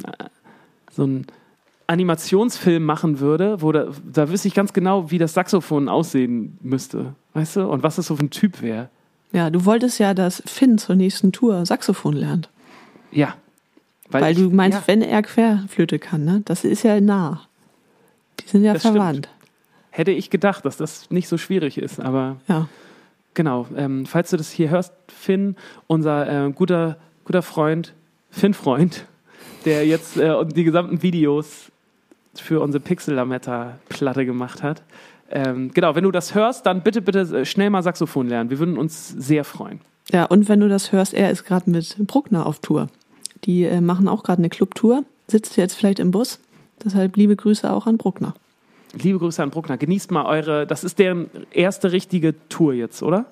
[0.93, 1.27] so ein
[1.89, 7.15] Animationsfilm machen würde, wo da, da wüsste ich ganz genau, wie das Saxophon aussehen müsste,
[7.35, 8.89] weißt du, und was das so für ein Typ wäre.
[9.33, 12.49] Ja, du wolltest ja, dass Finn zur nächsten Tour Saxophon lernt.
[13.11, 13.35] Ja.
[14.09, 16.43] Weil, ich- du meinst, ja, wenn er Querflöte kann, ne?
[16.45, 17.43] Das ist ja nah.
[18.41, 19.29] Die sind ja Das stimmt.
[19.97, 22.69] Hätte ich gedacht, dass das nicht so schwierig ist, aber Ja.
[23.33, 25.57] Genau, ähm, falls du das hier hörst, Finn,
[25.87, 27.93] unser äh, guter, guter Freund,
[28.31, 29.07] Finn-Freund,
[29.67, 31.71] der jetzt äh, die gesamten Videos
[32.35, 34.83] für unsere Pixel-Lametta-Platte gemacht hat.
[35.31, 38.49] Ähm, genau, wenn du das hörst, dann bitte, bitte äh, schnell mal Saxophon lernen.
[38.49, 39.81] Wir würden uns sehr freuen.
[40.13, 42.89] Ja, und wenn du das hörst, er ist gerade mit Bruckner auf Tour.
[43.45, 46.39] Die äh, machen auch gerade eine Clubtour, sitzt jetzt vielleicht im Bus.
[46.85, 48.35] Deshalb liebe Grüße auch an Bruckner.
[48.95, 49.77] Liebe Grüße an Bruckner.
[49.77, 53.27] Genießt mal eure, das ist deren erste richtige Tour jetzt, oder?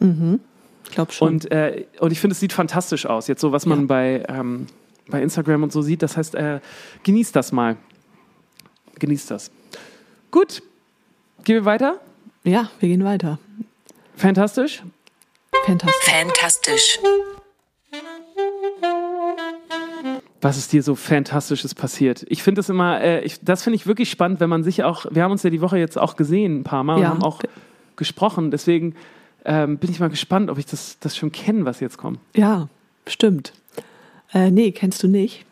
[0.85, 1.29] Ich glaube schon.
[1.29, 3.29] Und, äh, und ich finde, es sieht fantastisch aus.
[3.29, 3.87] Jetzt so, was man Ja.
[3.87, 4.67] bei, ähm,
[5.09, 6.03] bei Instagram und so sieht.
[6.03, 6.61] Das heißt, äh,
[7.03, 7.77] genießt das mal.
[8.99, 9.51] Genießt das.
[10.31, 10.63] Gut.
[11.45, 12.01] Gehen wir weiter?
[12.45, 13.39] ja, wir gehen weiter.
[14.17, 14.83] Fantastisch.
[15.67, 16.03] Fantastisch.
[16.05, 16.99] Fantastisch.
[20.45, 22.27] Was ist dir so Fantastisches passiert?
[22.29, 25.07] Ich finde es immer, äh, ich, das finde ich wirklich spannend, wenn man sich auch,
[25.11, 27.07] wir haben uns ja die Woche jetzt auch gesehen ein paar Mal Ja.
[27.07, 27.41] und haben auch
[27.97, 28.51] gesprochen.
[28.51, 28.95] Deswegen
[29.47, 32.19] ähm, bin ich mal gespannt, ob ich das, das schon kenne, was jetzt kommt.
[32.37, 32.69] Ja,
[33.07, 33.55] stimmt.
[34.35, 35.47] Äh, nee, kennst du nicht.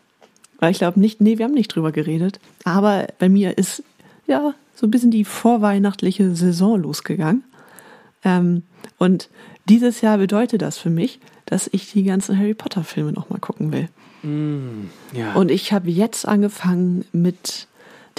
[0.59, 2.39] Weil ich glaube nicht, nee, wir haben nicht drüber geredet.
[2.63, 3.81] Aber bei mir ist
[4.27, 7.43] ja so ein bisschen die vorweihnachtliche Saison losgegangen.
[8.23, 8.61] Ähm,
[8.99, 9.29] und
[9.67, 13.71] dieses Jahr bedeutet das für mich, dass ich die ganzen Harry Potter Filme nochmal gucken
[13.73, 13.89] will.
[14.23, 15.33] Ja.
[15.33, 17.67] Und ich habe jetzt angefangen mit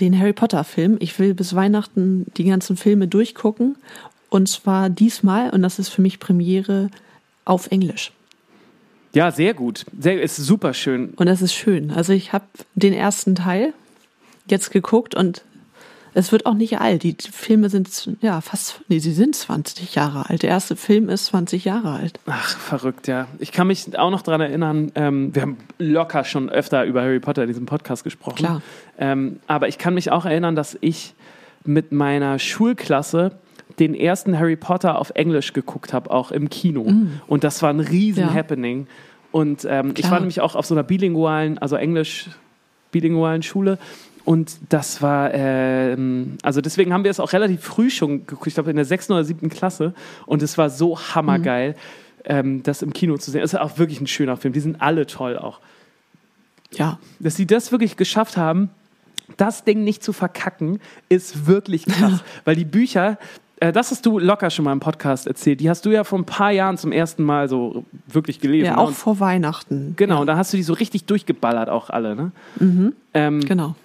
[0.01, 0.97] den Harry Potter Filmen.
[1.01, 3.77] Ich will bis Weihnachten die ganzen Filme durchgucken.
[4.29, 6.91] Und zwar diesmal, und das ist für mich Premiere,
[7.45, 8.13] auf Englisch.
[9.13, 9.85] ja, sehr gut.
[9.99, 11.11] Sehr, ist super schön.
[11.17, 11.91] Und das ist schön.
[11.91, 13.73] Also ich habe den ersten Teil
[14.49, 15.43] jetzt geguckt und
[16.15, 17.03] es wird auch nicht alt.
[17.03, 20.43] Die Filme sind ja fast, nee, sie sind 20 Jahre alt.
[20.43, 22.21] Der erste Film ist 20 Jahre alt.
[22.27, 23.27] Ach, verrückt, ja.
[23.41, 27.19] Ich kann mich auch noch daran erinnern, ähm, wir haben locker schon öfter über Harry
[27.19, 28.37] Potter in diesem Podcast gesprochen.
[28.37, 28.63] Klar.
[28.97, 31.15] Ähm, aber ich kann mich auch erinnern, dass ich
[31.65, 33.33] mit meiner Schulklasse
[33.81, 36.87] den ersten Harry Potter auf Englisch geguckt habe, auch im Kino.
[37.27, 38.29] Und das war ein riesen Mm.
[38.29, 38.35] Ja.
[38.35, 38.87] Happening.
[39.33, 42.29] Und ähm, ich war nämlich auch auf so einer bilingualen, also englisch
[42.93, 43.79] bilingualen Schule.
[44.25, 48.55] Und das war, ähm, also deswegen haben wir es auch relativ früh schon geguckt, ich
[48.55, 49.93] glaube in der sechsten oder siebten Klasse.
[50.25, 51.75] Und es war so hammergeil,
[52.25, 53.43] ähm, das im Kino zu sehen.
[53.43, 54.55] Es ist auch wirklich ein schöner Film.
[54.55, 55.61] Die sind alle toll auch.
[56.73, 58.71] Ja, Dass sie das wirklich geschafft haben,
[59.37, 62.23] das Ding nicht zu verkacken, ist wirklich krass.
[62.45, 63.19] Weil die Bücher,
[63.61, 66.19] äh, das hast du locker schon mal im Podcast erzählt, die hast du ja vor
[66.19, 68.65] ein paar Jahren zum ersten Mal so wirklich gelesen.
[68.67, 68.79] ja ne?
[68.79, 69.95] auch Und- vor Weihnachten.
[69.97, 72.17] Genau, und da hast du die so richtig durchgeballert auch alle.
[72.17, 72.33] Ne?
[73.15, 73.77] Ähm, Genau.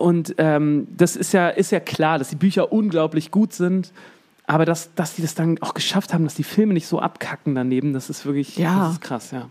[0.00, 3.92] Und ähm, das ist ja, ist ja klar, dass die Bücher unglaublich gut sind.
[4.46, 7.54] Aber dass, dass die das dann auch geschafft haben, dass die Filme nicht so abkacken
[7.54, 8.84] daneben, das ist wirklich Ja.
[8.86, 9.48] das ist krass, ja.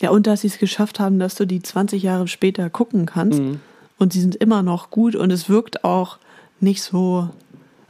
[0.00, 3.40] Ja, und dass sie es geschafft haben, dass du die 20 Jahre später gucken kannst.
[3.40, 3.60] Mhm.
[3.98, 6.18] Und sie sind immer noch gut und es wirkt auch
[6.60, 7.28] nicht so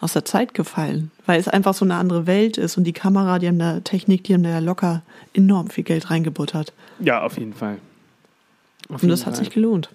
[0.00, 3.38] aus der Zeit gefallen, weil es einfach so eine andere Welt ist und die Kamera,
[3.38, 5.02] die haben da Technik, die haben da ja locker
[5.32, 6.72] enorm viel Geld reingebuttert.
[7.00, 7.78] Ja, auf jeden Fall.
[8.88, 9.44] Auf Und jeden das hat Fall.
[9.44, 9.88] sich gelohnt.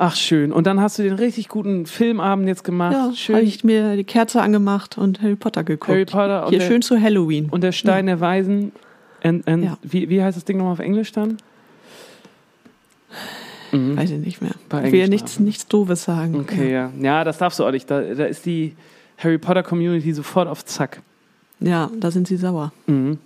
[0.00, 0.52] Ach, schön.
[0.52, 2.92] Und dann hast du den richtig guten Filmabend jetzt gemacht.
[2.92, 3.34] Ja, schön.
[3.34, 5.88] habe ich mir die Kerze angemacht und Harry Potter geguckt.
[5.90, 7.48] Harry Potter und Hier der- schön zu Halloween.
[7.50, 8.70] Und der Stein der Weisen.
[9.24, 9.78] And, and, Ja.
[9.82, 11.38] wie, wie heißt das Ding nochmal auf Englisch dann?
[13.72, 14.52] Weiß ich nicht mehr.
[14.68, 16.36] Bei ich will ja nichts, nichts Doofes sagen.
[16.40, 16.90] Okay, ja.
[17.00, 17.90] Ja, das darfst du auch nicht.
[17.90, 18.74] Da, da ist die
[19.18, 21.02] Harry Potter Community sofort auf Zack.
[21.60, 22.72] Ja, da sind sie sauer.
[22.86, 23.18] Mhm.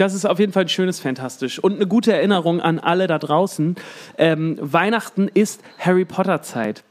[0.00, 1.58] Das ist auf jeden Fall ein schönes Fantastisch.
[1.58, 3.76] Und eine gute Erinnerung an alle da draußen.
[4.16, 6.82] Ähm, Weihnachten ist Harry Potter Zeit.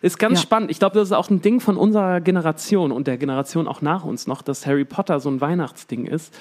[0.00, 0.42] Ist ganz Ja.
[0.44, 0.70] spannend.
[0.70, 4.04] Ich glaube, das ist auch ein Ding von unserer Generation und der Generation auch nach
[4.04, 6.32] uns noch, dass Harry Potter so ein Weihnachtsding ist.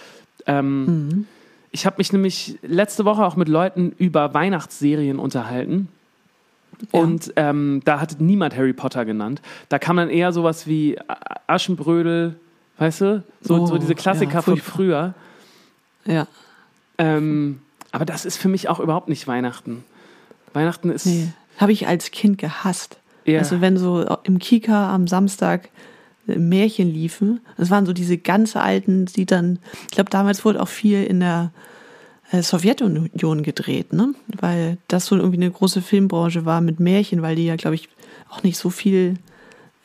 [0.46, 1.28] Ähm,
[1.72, 5.90] Ich habe mich nämlich letzte Woche auch mit Leuten über Weihnachtsserien unterhalten.
[6.94, 7.02] Ja.
[7.02, 9.42] Und ähm, da hat niemand Harry Potter genannt.
[9.68, 10.98] Da kam dann eher sowas wie
[11.48, 12.36] Aschenbrödel,
[12.78, 13.24] weißt du?
[13.42, 15.14] So, Oh, so diese Klassiker ja, von früher.
[16.08, 16.28] Ja.
[16.98, 17.60] Ähm,
[17.92, 19.84] aber das ist für mich auch überhaupt nicht Weihnachten.
[20.54, 21.30] Weihnachten ist Nee.
[21.58, 22.98] Habe ich als Kind gehasst.
[23.26, 23.40] eher.
[23.40, 25.70] Also wenn so im Kika am Samstag
[26.26, 30.68] Märchen liefen, das waren so diese ganz alten, die dann, ich glaube damals wurde auch
[30.68, 31.52] viel in der
[32.32, 34.14] äh, Sowjetunion gedreht, ne?
[34.28, 37.90] Weil das so irgendwie eine große Filmbranche war mit Märchen, weil die ja, glaube ich,
[38.30, 39.16] auch nicht so viel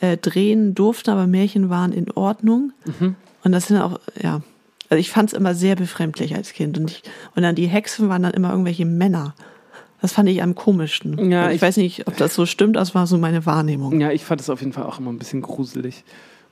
[0.01, 2.73] äh, drehen durften, aber Märchen waren in Ordnung.
[2.85, 3.15] Mhm.
[3.45, 4.43] Und das sind auch, ja,
[4.93, 6.77] also ich fand es immer sehr befremdlich als Kind.
[6.79, 7.03] Und, ich,
[7.35, 9.35] und dann die Hexen waren dann immer irgendwelche Männer.
[10.03, 11.31] Das fand ich am komischsten.
[11.31, 13.99] Ja, Also ich, ich- weiß nicht, ob das so stimmt, das war so meine Wahrnehmung.
[14.01, 16.05] ja, ich fand es auf jeden Fall auch immer ein bisschen gruselig.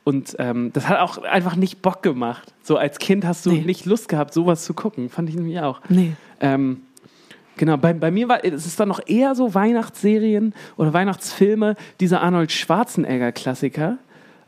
[0.05, 2.55] Und ähm, das hat auch einfach nicht Bock gemacht.
[2.62, 3.61] So als Kind hast du Nee.
[3.61, 5.11] nicht Lust gehabt, sowas zu gucken.
[5.11, 5.81] Fand ich nämlich auch.
[5.90, 6.12] Nee.
[6.40, 6.81] Ähm,
[7.59, 12.20] genau, bei, bei mir war es ist dann noch eher so Weihnachtsserien oder Weihnachtsfilme, diese
[12.20, 13.98] Arnold Schwarzenegger-Klassiker.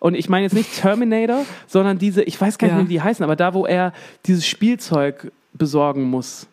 [0.02, 2.82] Und ich meine jetzt nicht Terminator, sondern diese, ich weiß gar nicht Ja.
[2.82, 3.92] wie die heißen, aber da, wo er
[4.26, 6.48] dieses Spielzeug besorgen muss.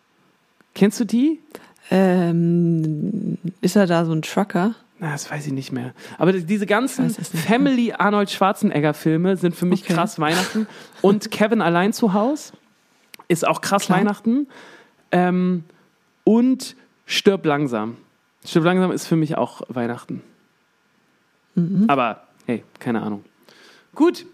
[0.72, 1.40] Kennst du die?
[1.90, 4.76] Ähm, ist er da so ein Trucker?
[5.00, 5.94] Na, das weiß ich nicht mehr.
[6.18, 9.94] Aber diese ganzen Family Arnold Schwarzenegger Filme sind für mich Okay.
[9.94, 10.68] krass Weihnachten.
[11.02, 12.52] Und Kevin allein zu Haus
[13.26, 13.98] ist auch krass Klar.
[13.98, 14.46] Weihnachten.
[15.10, 15.64] Ähm,
[16.22, 17.96] und Stirb langsam.
[18.46, 20.22] Stirb langsam ist für mich auch Weihnachten.
[21.56, 21.86] Mhm.
[21.88, 23.24] Aber hey, keine Ahnung.
[24.00, 24.24] Gut.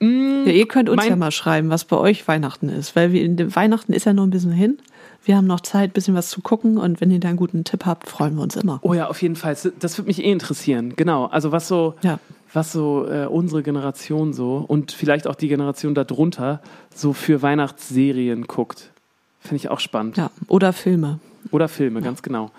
[0.00, 3.54] Mm, ja, ihr könnt uns ja mal schreiben, was bei euch Weihnachten ist, weil wir,
[3.54, 4.78] Weihnachten ist ja noch ein bisschen hin.
[5.24, 7.62] Wir haben noch Zeit, ein bisschen was zu gucken und wenn ihr da einen guten
[7.62, 8.80] Tipp habt, freuen wir uns immer.
[8.82, 9.56] Oh ja, auf jeden Fall.
[9.78, 10.94] Das würde mich eh interessieren.
[10.96, 11.26] Genau.
[11.26, 12.18] Also was so, ja.
[12.52, 16.60] was so äh, unsere Generation so und vielleicht auch die Generation darunter
[16.92, 18.90] so für Weihnachtsserien guckt.
[19.38, 20.16] Finde ich auch spannend.
[20.16, 21.20] Ja, oder Filme.
[21.52, 22.06] Oder Filme, ja.
[22.06, 22.50] ganz genau.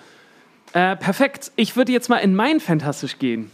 [0.72, 1.52] Äh, perfekt.
[1.58, 3.52] Ich würde jetzt mal in mein Fantastisch gehen.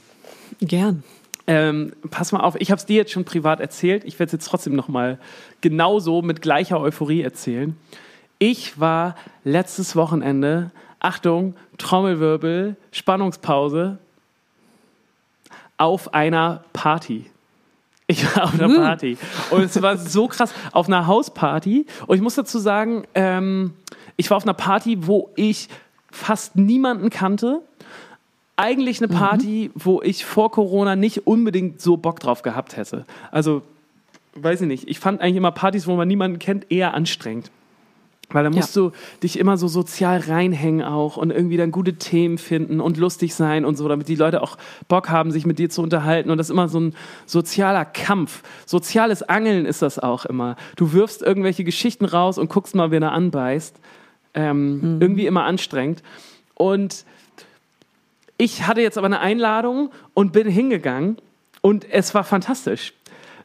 [0.62, 1.04] Gern.
[1.48, 4.04] Ähm, pass mal auf, ich habe es dir jetzt schon privat erzählt.
[4.04, 5.18] Ich werde es jetzt trotzdem noch mal
[5.62, 7.78] genauso mit gleicher Euphorie erzählen.
[8.38, 13.98] Ich war letztes Wochenende, Achtung, Trommelwirbel, Spannungspause,
[15.78, 17.30] auf einer Party.
[18.08, 19.18] Ich war auf einer Party.
[19.52, 21.86] Und es war so krass, auf einer Hausparty.
[22.08, 23.74] Und ich muss dazu sagen, ähm,
[24.16, 25.68] ich war auf einer Party, wo ich
[26.10, 27.62] fast niemanden kannte.
[28.58, 29.82] Eigentlich eine Party, mhm.
[29.82, 33.06] wo ich vor Corona nicht unbedingt so Bock drauf gehabt hätte.
[33.32, 33.62] Also,
[34.36, 34.88] weiß ich nicht.
[34.88, 37.52] Ich fand eigentlich immer Partys, wo man niemanden kennt, eher anstrengend.
[38.30, 38.82] Weil da musst ja.
[38.82, 38.92] du
[39.24, 43.64] dich immer so sozial reinhängen auch und irgendwie dann gute Themen finden und lustig sein
[43.64, 44.58] und so, damit die Leute auch
[44.90, 46.30] Bock haben, sich mit dir zu unterhalten.
[46.30, 46.94] Und das ist immer so ein
[47.26, 48.44] sozialer Kampf.
[48.66, 50.58] Soziales Angeln ist das auch immer.
[50.76, 53.80] Du wirfst irgendwelche Geschichten raus und guckst mal, wer da anbeißt.
[54.34, 55.02] Ähm, mhm.
[55.02, 56.04] Irgendwie immer anstrengend.
[56.54, 57.06] Und
[58.38, 61.18] ich hatte jetzt aber eine Einladung und bin hingegangen
[61.62, 62.94] und es war fantastisch.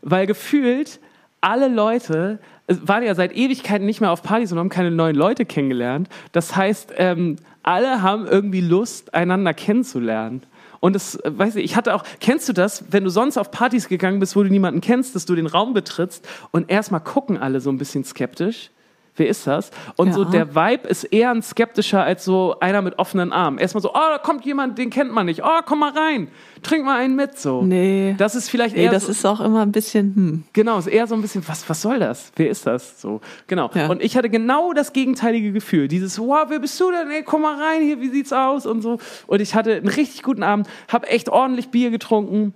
[0.02, 1.00] Weil gefühlt
[1.40, 5.44] alle Leute waren ja seit Ewigkeiten nicht mehr auf Partys und haben keine neuen Leute
[5.44, 6.08] kennengelernt.
[6.32, 10.42] Das heißt, ähm, alle haben irgendwie Lust, einander kennenzulernen.
[10.80, 13.50] Und das, äh, weiß ich, ich hatte auch, kennst du das, wenn du sonst auf
[13.50, 17.38] Partys gegangen bist, wo du niemanden kennst, dass du den Raum betrittst und erstmal gucken
[17.38, 18.70] alle so ein bisschen skeptisch?
[19.14, 19.70] Wer ist das?
[19.96, 20.14] Und ja.
[20.14, 23.58] so der Vibe ist eher ein skeptischer als so einer mit offenen Armen.
[23.58, 25.44] Erstmal so, oh, da kommt jemand, den kennt man nicht.
[25.44, 26.28] Oh, komm mal rein.
[26.62, 27.60] Trink mal einen mit, so.
[27.60, 28.14] Nee.
[28.16, 28.88] Das ist vielleicht eher.
[28.88, 30.44] Nee, das so, ist auch immer ein bisschen, hm.
[30.54, 32.32] Genau, ist eher so ein bisschen, was, was soll das?
[32.36, 33.02] Wer ist das?
[33.02, 33.20] So.
[33.48, 33.70] Genau.
[33.74, 33.88] Ja.
[33.88, 35.88] Und ich hatte genau das gegenteilige Gefühl.
[35.88, 37.10] Dieses, wow, wer bist du denn?
[37.10, 38.64] Ey, komm mal rein hier, wie sieht's aus?
[38.64, 38.98] Und so.
[39.26, 42.54] Und ich hatte einen richtig guten Abend, hab echt ordentlich Bier getrunken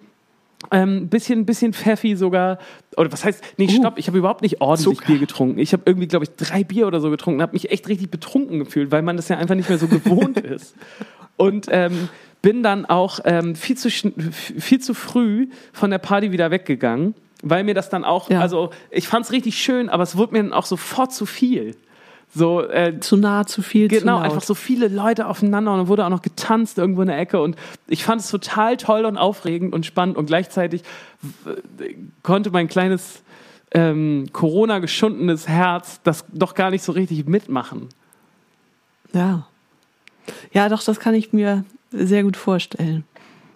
[0.70, 2.58] ähm, bisschen, bisschen Pfeffi sogar.
[2.96, 5.06] Oder was heißt, nee, uh, stopp, ich habe überhaupt nicht ordentlich Zucker.
[5.06, 5.58] Bier getrunken.
[5.58, 8.58] Ich habe irgendwie, glaube ich, drei Bier oder so getrunken, habe mich echt richtig betrunken
[8.58, 10.74] gefühlt, weil man das ja einfach nicht mehr so gewohnt ist.
[11.36, 12.08] Und ähm,
[12.42, 17.64] bin dann auch ähm, viel, zu, viel zu früh von der Party wieder weggegangen, weil
[17.64, 18.40] mir das dann auch, ja.
[18.40, 21.76] also ich fand es richtig schön, aber es wurde mir dann auch sofort zu viel.
[22.34, 25.88] So, äh, zu nah, zu viel, Genau, zu einfach so viele Leute aufeinander und dann
[25.88, 29.16] wurde auch noch getanzt irgendwo in der Ecke und ich fand es total toll und
[29.16, 30.82] aufregend und spannend und gleichzeitig
[32.22, 33.22] konnte mein kleines
[33.72, 37.88] ähm, Corona geschundenes Herz das doch gar nicht so richtig mitmachen.
[39.12, 39.46] Ja.
[40.52, 43.04] Ja, doch, das kann ich mir sehr gut vorstellen.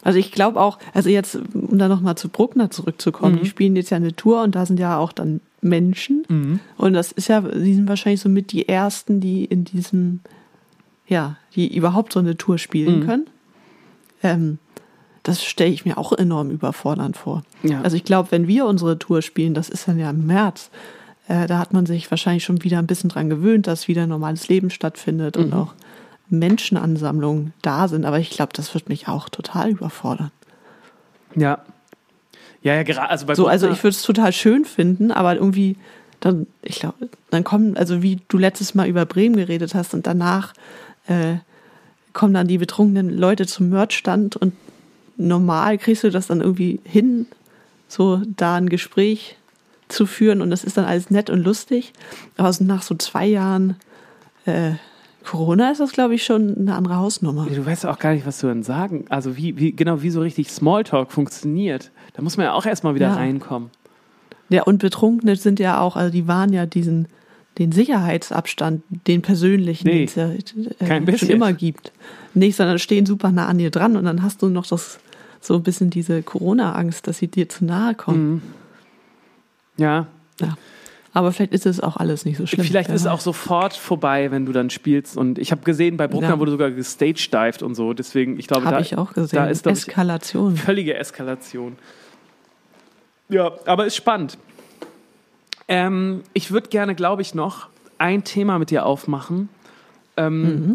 [0.02, 3.40] Also ich glaube auch, also jetzt, um da nochmal zu Bruckner zurückzukommen, mhm.
[3.40, 6.24] die spielen jetzt ja eine Tour und da sind ja auch dann Menschen.
[6.28, 6.60] Mhm.
[6.76, 10.20] Und das ist ja, die sind wahrscheinlich so mit die ersten, die in diesem,
[11.06, 13.06] ja, die überhaupt so eine Tour spielen mhm.
[13.06, 13.26] können.
[14.22, 14.58] Ähm,
[15.22, 17.42] das stelle ich mir auch enorm überfordernd vor.
[17.62, 17.82] Ja.
[17.82, 20.70] Also ich glaube, wenn wir unsere Tour spielen, das ist dann ja im März,
[21.28, 24.48] äh, da hat man sich wahrscheinlich schon wieder ein bisschen dran gewöhnt, dass wieder normales
[24.48, 25.44] Leben stattfindet mhm.
[25.44, 25.74] und auch
[26.30, 28.04] Menschenansammlungen da sind.
[28.06, 30.30] Aber ich glaube, das wird mich auch total überfordern.
[31.36, 31.62] Ja,
[32.62, 33.08] ja, ja, gerade.
[33.10, 35.76] Also, bei so, also ich würde es total schön finden, aber irgendwie,
[36.20, 40.06] dann, ich glaube, dann kommen, also wie du letztes Mal über Bremen geredet hast und
[40.06, 40.52] danach
[41.06, 41.36] äh,
[42.12, 44.52] kommen dann die betrunkenen Leute zum Merchstand und
[45.16, 47.26] normal kriegst du das dann irgendwie hin,
[47.88, 49.36] so da ein Gespräch
[49.88, 51.92] zu führen und das ist dann alles nett und lustig.
[52.36, 53.76] Aber nach so zwei Jahren
[54.44, 54.72] äh,
[55.30, 57.46] Corona ist das, glaube ich, schon eine andere Hausnummer.
[57.46, 59.04] Du weißt auch gar nicht, was du dann sagen.
[59.10, 61.92] Also wie, wie genau wie so richtig Smalltalk funktioniert.
[62.14, 63.14] Da muss man ja auch erstmal wieder ja.
[63.14, 63.70] reinkommen.
[64.48, 67.06] Ja, und Betrunkene sind ja auch, also die waren ja diesen,
[67.58, 71.92] den Sicherheitsabstand, den persönlichen, nee, den es ja äh, schon immer gibt.
[72.34, 74.98] Nicht, sondern stehen super nah an dir dran und dann hast du noch das
[75.40, 78.32] so ein bisschen diese Corona-Angst, dass sie dir zu nahe kommen.
[78.32, 78.42] Mhm.
[79.76, 80.08] Ja.
[80.40, 80.56] Ja.
[81.12, 82.64] Aber vielleicht ist es auch alles nicht so schlimm.
[82.64, 85.16] Vielleicht ist es auch sofort vorbei, wenn du dann spielst.
[85.16, 86.38] Und ich habe gesehen, bei Bruckner ja.
[86.38, 87.92] wurde sogar gestagedived und so.
[87.94, 89.36] Deswegen, ich glaube, da, ich auch gesehen.
[89.36, 90.56] da ist Eskalation.
[90.56, 91.76] Völlige Eskalation.
[93.28, 94.38] Ja, aber ist spannend.
[95.66, 97.68] Ähm, ich würde gerne, glaube ich, noch
[97.98, 99.48] ein Thema mit dir aufmachen.
[100.16, 100.74] Ähm, mhm.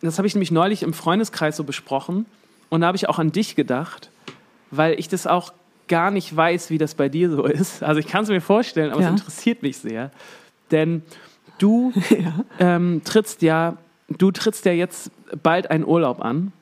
[0.00, 2.26] Das habe ich nämlich neulich im Freundeskreis so besprochen.
[2.70, 4.10] Und da habe ich auch an dich gedacht,
[4.70, 5.52] weil ich das auch
[5.88, 7.82] gar nicht weiß, wie das bei dir so ist.
[7.82, 9.08] Also ich kann es mir vorstellen, aber ja.
[9.08, 10.10] es interessiert mich sehr.
[10.70, 11.02] Denn
[11.58, 12.44] du ja.
[12.58, 13.76] Ähm, trittst ja,
[14.08, 15.10] du trittst ja jetzt
[15.42, 16.52] bald einen Urlaub an.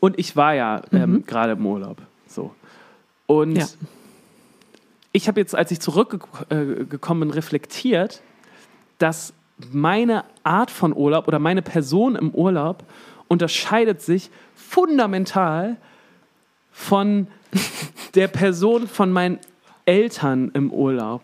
[0.00, 1.26] Und ich war ja ähm, mhm.
[1.26, 1.98] gerade im Urlaub.
[2.28, 2.54] So.
[3.26, 3.66] Und Ja.
[5.12, 8.22] ich habe jetzt, als ich zurückgekommen bin, reflektiert,
[8.98, 9.32] dass
[9.72, 12.84] meine Art von Urlaub oder meine Person im Urlaub
[13.28, 15.76] unterscheidet sich fundamental
[16.76, 17.26] von
[18.14, 19.38] der Person von meinen
[19.86, 21.22] Eltern im Urlaub.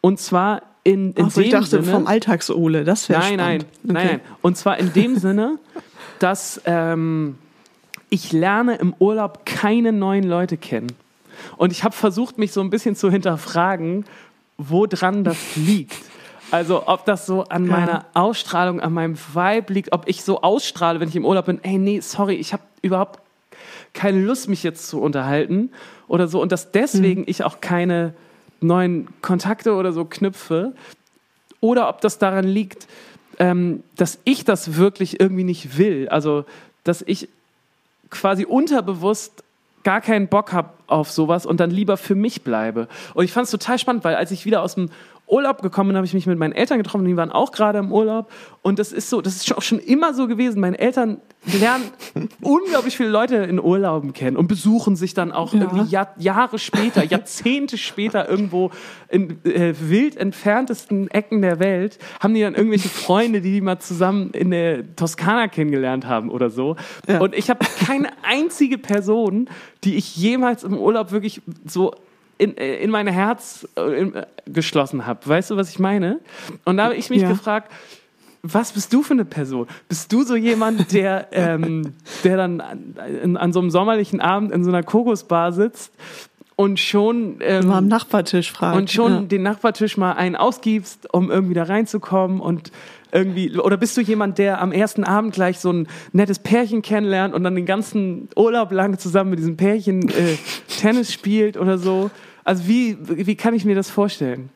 [0.00, 3.36] Und zwar in, in Ach so, dem ich dachte Sinne, vom Alltagsole, das wäre nein,
[3.36, 3.92] nein, spannend.
[3.92, 4.20] nein, nein.
[4.42, 5.58] Und zwar in dem Sinne,
[6.18, 7.38] dass ähm,
[8.10, 10.88] ich lerne im Urlaub keine neuen Leute kennen.
[11.56, 14.04] Und ich habe versucht, mich so ein bisschen zu hinterfragen,
[14.58, 15.96] woran das liegt.
[16.50, 17.70] Also ob das so an Ja.
[17.72, 21.60] meiner Ausstrahlung, an meinem Vibe liegt, ob ich so ausstrahle, wenn ich im Urlaub bin,
[21.62, 23.20] ey, nee, sorry, ich habe überhaupt
[23.94, 25.70] keine Lust, mich jetzt zu unterhalten
[26.08, 26.40] oder so.
[26.40, 28.14] Und dass deswegen ich auch keine
[28.60, 30.72] neuen Kontakte oder so knüpfe.
[31.60, 32.88] Oder ob das daran liegt,
[33.38, 36.08] ähm, dass ich das wirklich irgendwie nicht will.
[36.08, 36.44] Also,
[36.84, 37.28] dass ich
[38.10, 39.44] quasi unterbewusst
[39.84, 42.88] gar keinen Bock habe auf sowas und dann lieber für mich bleibe.
[43.14, 44.90] Und ich fand es total spannend, weil als ich wieder aus dem
[45.32, 47.90] Urlaub gekommen bin, habe ich mich mit meinen Eltern getroffen, die waren auch gerade im
[47.90, 48.30] Urlaub.
[48.60, 50.60] Und das ist so, das ist auch schon immer so gewesen.
[50.60, 51.20] Meine Eltern
[51.58, 51.84] lernen
[52.42, 55.62] unglaublich viele Leute in Urlauben kennen und besuchen sich dann auch Ja.
[55.62, 58.70] irgendwie Jahr, Jahre später, Jahrzehnte später irgendwo
[59.08, 63.78] in äh, wild entferntesten Ecken der Welt, haben die dann irgendwelche Freunde, die die mal
[63.78, 66.76] zusammen in der Toskana kennengelernt haben oder so.
[67.08, 67.20] Ja.
[67.20, 69.48] Und ich habe keine einzige Person,
[69.82, 71.92] die ich jemals im Urlaub wirklich so
[72.42, 75.20] in, äh, in mein Herz äh, in, äh, geschlossen habe.
[75.24, 76.18] Weißt du, was ich meine?
[76.64, 77.28] Und da habe ich mich Ja.
[77.28, 77.70] gefragt,
[78.42, 79.68] was bist du für eine Person?
[79.88, 84.50] Bist du so jemand, der, ähm, der dann an, in, an so einem sommerlichen Abend
[84.50, 85.92] in so einer Kokosbar sitzt
[86.56, 88.76] und schon ähm, Mal am Nachbartisch fragen.
[88.78, 89.20] und schon ja.
[89.22, 92.72] den Nachbartisch mal einen ausgibst, um irgendwie da reinzukommen und
[93.12, 97.34] irgendwie oder bist du jemand, der am ersten Abend gleich so ein nettes Pärchen kennenlernt
[97.34, 100.36] und dann den ganzen Urlaub lang zusammen mit diesem Pärchen äh,
[100.80, 102.10] Tennis spielt oder so?
[102.44, 104.50] Also wie wie kann ich mir das vorstellen?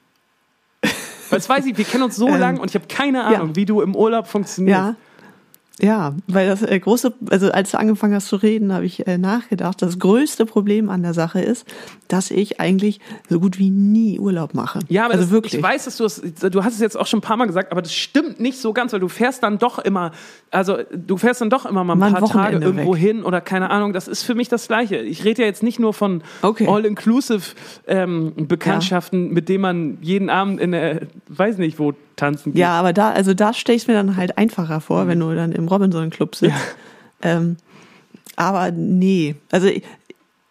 [0.82, 3.48] Weil das weiß ich, wir kennen uns so Ähm, lang und ich habe keine Ahnung,
[3.50, 3.56] ja.
[3.56, 4.90] wie du im Urlaub funktionierst.
[4.90, 4.96] Ja.
[5.80, 9.18] Ja, weil das äh, große, also als du angefangen hast zu reden, habe ich äh,
[9.18, 11.66] nachgedacht, das größte Problem an der Sache ist,
[12.08, 14.78] dass ich eigentlich so gut wie nie Urlaub mache.
[14.88, 15.54] Ja, aber also das, wirklich.
[15.54, 17.72] ich weiß, dass du es, du hast es jetzt auch schon ein paar Mal gesagt,
[17.72, 20.12] aber das stimmt nicht so ganz, weil du fährst dann doch immer,
[20.50, 23.00] also du fährst dann doch immer mal ein Mal ein paar Tage Wochenende irgendwo weg.
[23.00, 23.92] hin oder keine Ahnung.
[23.92, 24.96] Das ist für mich das Gleiche.
[24.96, 26.66] Ich rede ja jetzt nicht nur von Okay.
[26.68, 27.54] All-Inclusive
[27.86, 32.60] ähm, Bekanntschaften, mit denen man jeden Abend in der, weiß nicht wo, tanzen geht.
[32.60, 35.34] Ja, aber da, also da stelle ich es mir dann halt einfacher vor, wenn du
[35.34, 36.54] dann im Robinson Club sitzt.
[37.22, 37.56] Ähm,
[38.36, 39.82] aber nee, also ich,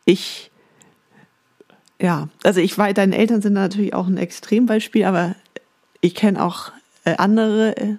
[0.05, 0.51] ich,
[2.01, 5.35] ja, also ich weiß, deine Eltern sind natürlich auch ein Extrembeispiel, aber
[6.01, 6.71] ich kenne auch
[7.03, 7.95] äh, andere äh,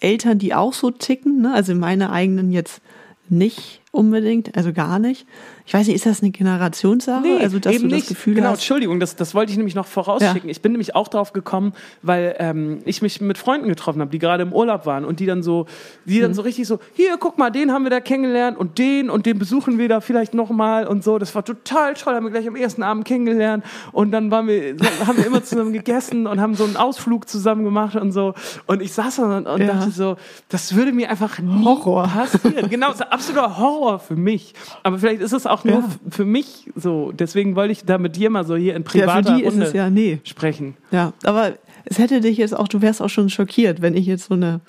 [0.00, 1.54] Eltern, die auch so ticken, ne?
[1.54, 2.80] also meine eigenen jetzt
[3.28, 5.26] nicht unbedingt, also gar nicht.
[5.66, 7.22] Ich weiß nicht, ist das eine Generationssache?
[7.22, 8.08] Nee, also dass eben du das nicht.
[8.08, 10.44] Gefühl genau, hast, Entschuldigung, das, das wollte ich nämlich noch vorausschicken.
[10.48, 10.50] Ja.
[10.50, 11.72] Ich bin nämlich auch drauf gekommen,
[12.02, 15.26] weil ähm, ich mich mit Freunden getroffen habe, die gerade im Urlaub waren und die
[15.26, 15.66] dann so,
[16.04, 16.22] die Mhm.
[16.22, 19.26] dann so richtig so, hier, guck mal, den haben wir da kennengelernt und den und
[19.26, 21.18] den besuchen wir da vielleicht nochmal und so.
[21.18, 24.76] Das war total toll, haben wir gleich am ersten Abend kennengelernt und dann waren wir,
[25.06, 28.34] haben wir immer zusammen gegessen und haben so einen Ausflug zusammen gemacht und so.
[28.66, 29.66] Und ich saß da und, und Ja.
[29.74, 30.16] dachte so,
[30.48, 32.06] das würde mir einfach nie Horror.
[32.08, 32.68] passieren.
[32.70, 34.54] Genau, absoluter Horror für mich.
[34.82, 35.88] Aber vielleicht ist es auch nur Ja.
[36.10, 37.12] für mich so.
[37.12, 39.52] Deswegen wollte ich da mit dir mal so hier in ja, für privater die ist
[39.52, 40.20] Runde es ja, nee.
[40.24, 40.76] sprechen.
[40.90, 44.26] Ja, aber es hätte dich jetzt auch, du wärst auch schon schockiert, wenn ich jetzt
[44.26, 44.60] so eine,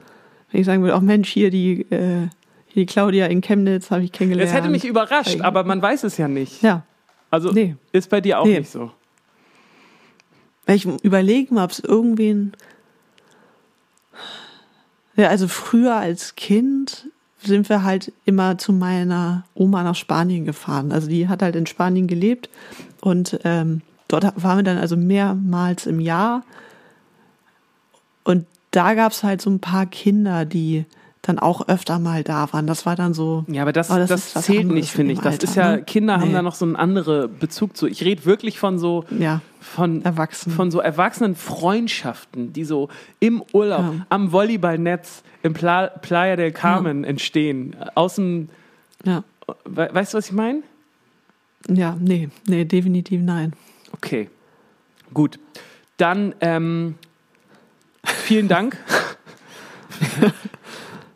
[0.52, 2.28] wenn ich sagen würde, auch Mensch, hier die, äh,
[2.68, 4.50] hier die Claudia in Chemnitz habe ich kennengelernt.
[4.50, 6.62] Es hätte mich überrascht, aber man weiß es ja nicht.
[6.62, 6.84] Ja,
[7.32, 7.76] Also Nee.
[7.92, 8.60] ist bei dir auch Nee.
[8.60, 8.92] nicht so.
[10.66, 12.54] weil ich überlege mal, ob es irgendwen,
[15.16, 17.08] ja, also früher als Kind
[17.42, 20.92] sind wir halt immer zu meiner Oma nach Spanien gefahren.
[20.92, 22.50] Also die hat halt in Spanien gelebt
[23.02, 26.44] und ähm, dort waren wir dann also mehrmals im Jahr.
[28.24, 30.86] Und da gab es halt so ein paar Kinder, die
[31.22, 32.66] dann auch öfter mal da waren.
[32.66, 33.44] Das war dann so.
[33.48, 35.24] Ja, aber das, Aber das, das ist was zählt nicht, finde in ich.
[35.24, 35.84] Das Alter, ist ja, ne?
[35.84, 36.34] Kinder haben Nee.
[36.34, 37.88] da noch so einen anderen Bezug zu.
[37.88, 40.52] Ich rede wirklich von so, Ja, von, erwachsen.
[40.52, 42.88] von so erwachsenen Freundschaften, die so
[43.20, 44.06] im Urlaub, Ja.
[44.08, 47.76] am Volleyballnetz im Pla Playa del Carmen entstehen.
[47.96, 48.48] Aus dem,
[49.06, 49.24] ja.
[49.66, 50.64] we weißt du, was ich meine?
[51.68, 53.52] Ja, nee, nee, definitiv nein.
[53.92, 54.30] Okay,
[55.14, 55.38] gut.
[55.98, 56.96] Dann ähm,
[58.06, 58.78] vielen Dank.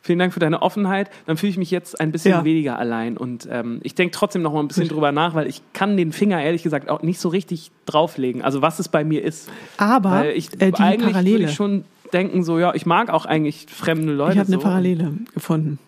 [0.03, 1.09] vielen Dank für deine Offenheit.
[1.25, 2.43] Dann fühle ich mich jetzt ein bisschen Ja.
[2.45, 5.61] weniger allein und ähm, ich denke trotzdem noch mal ein bisschen drüber nach, weil ich
[5.73, 8.41] kann den Finger ehrlich gesagt auch nicht so richtig drauflegen.
[8.43, 9.49] Also was es bei mir ist.
[9.77, 11.45] Aber Weil ich äh, die eigentlich würde Parallele.
[11.45, 14.33] ich schon denken, so ja, ich mag auch eigentlich fremde Leute.
[14.33, 14.61] ich habe eine so.
[14.63, 15.79] Parallele gefunden.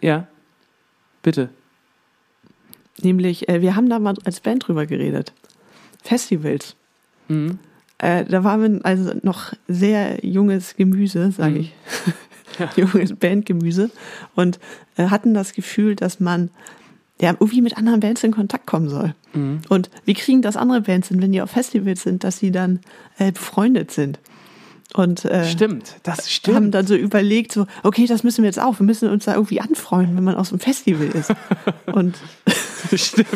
[0.00, 0.26] Ja,
[1.22, 1.50] bitte.
[3.02, 5.32] Nämlich, äh, wir haben da mal als Band drüber geredet.
[6.02, 6.74] Festivals.
[7.98, 11.74] Äh, da waren wir also noch sehr junges Gemüse, sage ich.
[12.76, 13.90] junges Bandgemüse.
[14.34, 14.58] Und
[14.96, 16.50] äh, hatten das Gefühl, dass man
[17.20, 19.14] ja irgendwie mit anderen Bands in Kontakt kommen soll.
[19.68, 22.80] Und wie kriegen das andere Bands hin, wenn die auf Festivals sind, dass sie dann
[23.18, 24.18] äh, befreundet sind?
[24.94, 26.74] Und äh, Stimmt, das haben stimmt.
[26.74, 29.60] dann so überlegt, so, okay, das müssen wir jetzt auch, wir müssen uns da irgendwie
[29.60, 31.32] anfreunden, wenn man aus dem Festival ist.
[31.86, 32.16] Und
[32.94, 33.28] stimmt.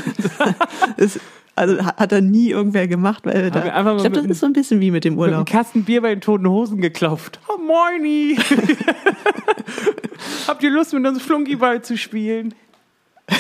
[0.97, 1.21] es,
[1.57, 4.81] also hat da nie irgendwer gemacht, weil da, ich glaube, das ist so ein bisschen
[4.81, 5.49] wie mit dem Mit einem Urlaub.
[5.49, 7.39] Kasten Bier bei den toten Hosen geklopft.
[7.49, 8.37] Oh, moini!
[10.47, 12.55] Habt ihr Lust, mit uns Flunkyball zu spielen?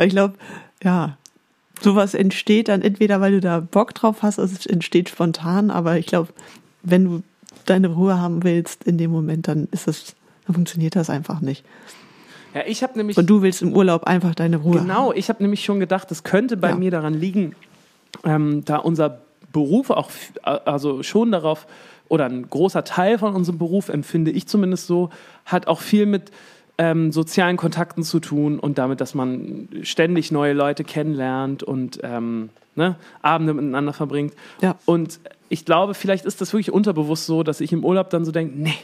[0.00, 0.34] Ich glaube,
[0.82, 1.16] ja,
[1.80, 5.98] sowas entsteht dann entweder, weil du da Bock drauf hast, also es entsteht spontan, aber
[5.98, 6.28] ich glaube,
[6.82, 7.22] wenn du
[7.66, 10.14] deine Ruhe haben willst in dem Moment, dann ist das,
[10.46, 11.64] dann funktioniert das einfach nicht.
[12.58, 13.16] Ja, ich habe nämlich.
[13.16, 14.80] Und du willst im Urlaub einfach deine Ruhe.
[14.80, 16.74] Genau, ich habe nämlich schon gedacht, das könnte bei Ja.
[16.74, 17.54] mir daran liegen,
[18.24, 19.20] ähm, da unser
[19.52, 20.10] Beruf auch,
[20.42, 21.68] also schon darauf,
[22.08, 25.10] oder ein großer Teil von unserem Beruf, empfinde ich zumindest so,
[25.44, 26.32] hat auch viel mit
[26.78, 32.50] ähm, sozialen Kontakten zu tun und damit, dass man ständig neue Leute kennenlernt und ähm,
[32.74, 34.32] ne, Abende miteinander verbringt.
[34.62, 34.74] Ja.
[34.84, 38.32] Und ich glaube, vielleicht ist das wirklich unterbewusst so, dass ich im Urlaub dann so
[38.32, 38.74] denke, nee,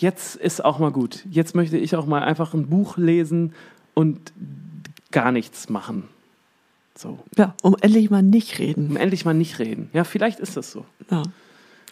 [0.00, 1.24] jetzt ist auch mal gut.
[1.30, 3.52] Jetzt möchte ich auch mal einfach ein Buch lesen
[3.94, 4.32] und
[5.10, 6.04] gar nichts machen.
[6.96, 8.88] So, Ja, um endlich mal nicht reden.
[8.90, 9.88] um endlich mal nicht reden.
[9.92, 10.84] Ja, vielleicht ist das so.
[11.10, 11.22] Ja.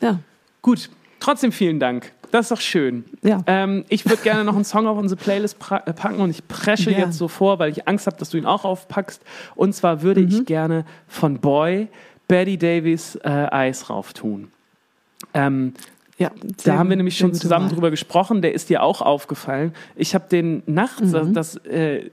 [0.01, 0.19] Ja.
[0.63, 0.91] Gut,
[1.21, 2.13] trotzdem vielen Dank.
[2.33, 3.05] Das ist doch schön.
[3.23, 3.43] Ja.
[3.47, 6.91] Ähm, ich würde gerne noch einen Song auf unsere Playlist äh, packen und ich presche
[6.91, 6.99] Ja.
[6.99, 9.23] jetzt so vor, weil ich Angst habe, dass du ihn auch aufpackst.
[9.55, 10.29] Und zwar würde Mhm.
[10.29, 11.87] ich gerne von Boy
[12.27, 14.51] Betty Davies äh, Eis rauf tun.
[15.35, 15.75] Ähm,
[16.19, 16.31] ja
[16.65, 17.91] da haben wir nämlich schon zusammen drüber.
[17.91, 18.43] gesprochen.
[18.43, 19.73] Der ist dir auch aufgefallen.
[19.97, 21.35] Ich habe den nachts, Mhm.
[21.35, 22.11] das, äh,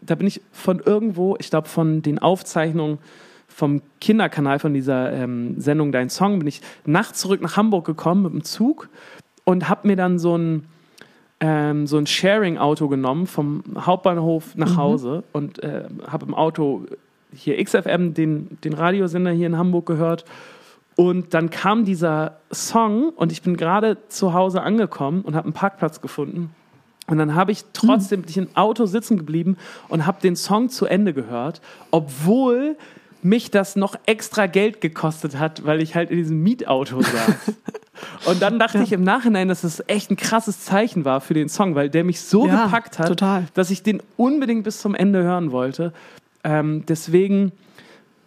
[0.00, 2.98] da bin ich von irgendwo, ich glaube von den Aufzeichnungen
[3.48, 8.22] vom Kinderkanal von dieser ähm, Sendung Dein Song, bin ich nachts zurück nach Hamburg gekommen
[8.22, 8.88] mit dem Zug
[9.44, 10.64] und habe mir dann so ein
[11.40, 16.86] ähm, so ein Sharing-Auto genommen vom Hauptbahnhof nach Hause und äh, habe im Auto
[17.34, 20.24] hier XFM, den, den Radiosender hier in Hamburg gehört.
[20.96, 25.52] Und dann kam dieser Song und ich bin gerade zu Hause angekommen und habe einen
[25.52, 26.54] Parkplatz gefunden.
[27.06, 29.56] Und dann habe ich trotzdem ich im Auto sitzen geblieben
[29.88, 32.76] und habe den Song zu Ende gehört, obwohl
[33.22, 37.52] mich das noch extra Geld gekostet hat, weil ich halt in diesem Mietauto saß.
[38.26, 41.48] Und dann dachte ich im Nachhinein, dass das echt ein krasses Zeichen war für den
[41.48, 43.46] Song, weil der mich so Ja, gepackt hat, total.
[43.54, 45.94] dass ich den unbedingt bis zum Ende hören wollte.
[46.42, 47.52] Ähm, deswegen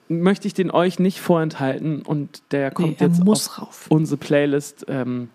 [0.09, 3.85] möchte ich den euch nicht vorenthalten und der kommt Nee, jetzt auf rauf.
[3.89, 4.85] unsere Playlist.
[4.87, 5.29] Ähm,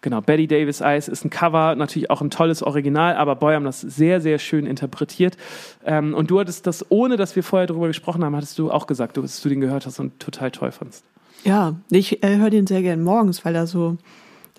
[0.00, 3.64] genau, Betty Davis Eyes ist ein Cover, natürlich auch ein tolles Original, aber Boy haben
[3.64, 5.36] das sehr, sehr schön interpretiert.
[5.84, 8.86] Ähm, und du hattest das, ohne dass wir vorher darüber gesprochen haben, hattest du auch
[8.86, 11.04] gesagt, dass du den gehört hast und total toll fandst.
[11.44, 13.96] Ja, ich äh, höre den sehr gern morgens, weil er so,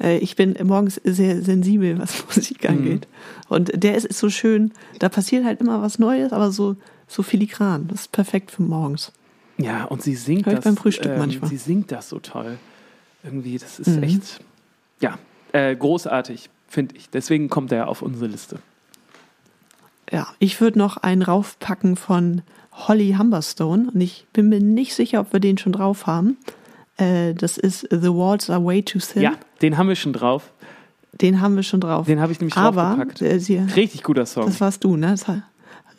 [0.02, 2.70] äh, ich bin morgens sehr sensibel, was Musik Mhm.
[2.70, 3.08] angeht.
[3.50, 6.76] Und der ist, ist so schön, da passiert halt immer was Neues, aber so,
[7.08, 7.88] so filigran.
[7.90, 9.12] Das ist perfekt für morgens.
[9.58, 10.66] Ja, und sie singt Hör ich das.
[10.66, 11.50] beim Frühstück ähm, manchmal.
[11.50, 12.58] Sie singt das so toll.
[13.24, 14.04] Irgendwie, das ist Mhm.
[14.04, 14.40] echt,
[15.00, 15.18] ja,
[15.52, 17.10] äh, großartig, finde ich.
[17.10, 18.58] Deswegen kommt er auf unsere Liste.
[20.12, 22.42] Ja, ich würde noch einen raufpacken von
[22.72, 26.38] Holly Humberstone und ich bin mir nicht sicher, ob wir den schon drauf haben.
[26.98, 29.22] Äh, das ist The Walls Are Way Too Thin.
[29.22, 30.52] Ja, den haben wir schon drauf.
[31.14, 32.08] Den haben wir schon drauf.
[32.08, 33.22] Den habe ich nämlich Aber draufgepackt.
[33.22, 34.46] äh, sie, Richtig guter Song.
[34.48, 35.12] das warst du, ne?
[35.12, 35.44] Das war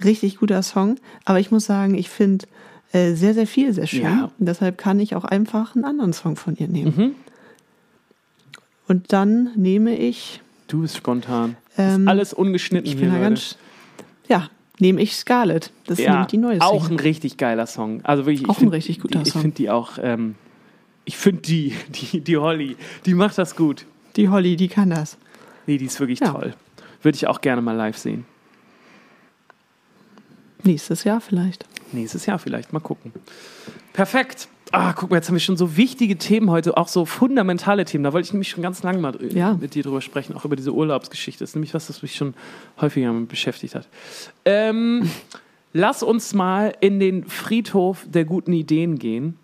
[0.05, 0.97] richtig guter Song.
[1.25, 2.47] Aber ich muss sagen, ich finde
[2.95, 4.03] äh, sehr, sehr viel sehr schön.
[4.03, 4.31] Ja.
[4.39, 6.95] Und deshalb kann ich auch einfach einen anderen Song von ihr nehmen.
[6.97, 7.15] Mhm.
[8.89, 11.57] Und dann nehme ich, Du bist spontan.
[11.77, 13.25] Ähm, ist alles ungeschnitten ich hier, bin da Leute.
[13.31, 13.57] ganz,
[14.29, 15.71] ja, nehme ich Scarlett.
[15.87, 16.99] Das ist ja, nämlich die neue auch Single.
[16.99, 18.01] ein richtig geiler Song.
[18.05, 19.43] Also wirklich, ich Auch ein find richtig guter die, Ich Song.
[19.43, 20.35] finde die auch, ähm,
[21.05, 22.77] ich finde die, die, die Holly,
[23.07, 23.87] die macht das gut.
[24.17, 25.17] Die Holly, die kann das.
[25.67, 26.31] Nee, die ist wirklich Ja.
[26.33, 26.55] toll.
[27.03, 28.25] Würde ich auch gerne mal live sehen.
[30.63, 31.67] Nächstes Jahr vielleicht.
[31.95, 33.13] Nächstes Jahr vielleicht, mal gucken.
[33.93, 34.49] Perfekt.
[34.73, 38.03] Ah, guck mal, jetzt haben wir schon so wichtige Themen heute, auch so fundamentale Themen.
[38.03, 39.55] Da wollte ich nämlich schon ganz lange mal Ja.
[39.55, 41.41] mit dir drüber sprechen, auch über diese Urlaubsgeschichte.
[41.45, 42.35] Das ist nämlich was, das mich schon
[42.81, 43.87] häufiger beschäftigt hat.
[44.45, 45.09] Ähm,
[45.73, 49.37] lass uns mal in den Friedhof der guten Ideen gehen,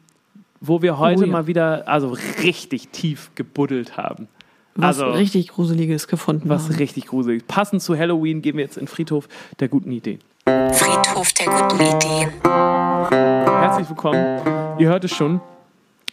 [0.60, 1.32] wo wir heute Oh ja.
[1.32, 4.26] mal wieder, also richtig tief gebuddelt haben.
[4.74, 6.74] Was Also- richtig Gruseliges gefunden Was haben.
[6.76, 7.46] richtig gruselig.
[7.46, 9.28] Passend zu Halloween gehen wir jetzt in den Friedhof
[9.60, 10.18] der guten Ideen.
[10.50, 12.30] Friedhof der guten Ideen.
[12.42, 14.78] Herzlich willkommen.
[14.80, 15.40] Ihr hört es schon.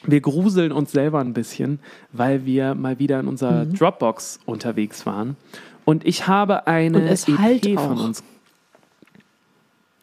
[0.03, 1.79] Wir gruseln uns selber ein bisschen,
[2.11, 3.73] weil wir mal wieder in unserer Mhm.
[3.73, 5.37] Dropbox unterwegs waren.
[5.85, 8.23] Und ich habe eine Und es EP halt von uns.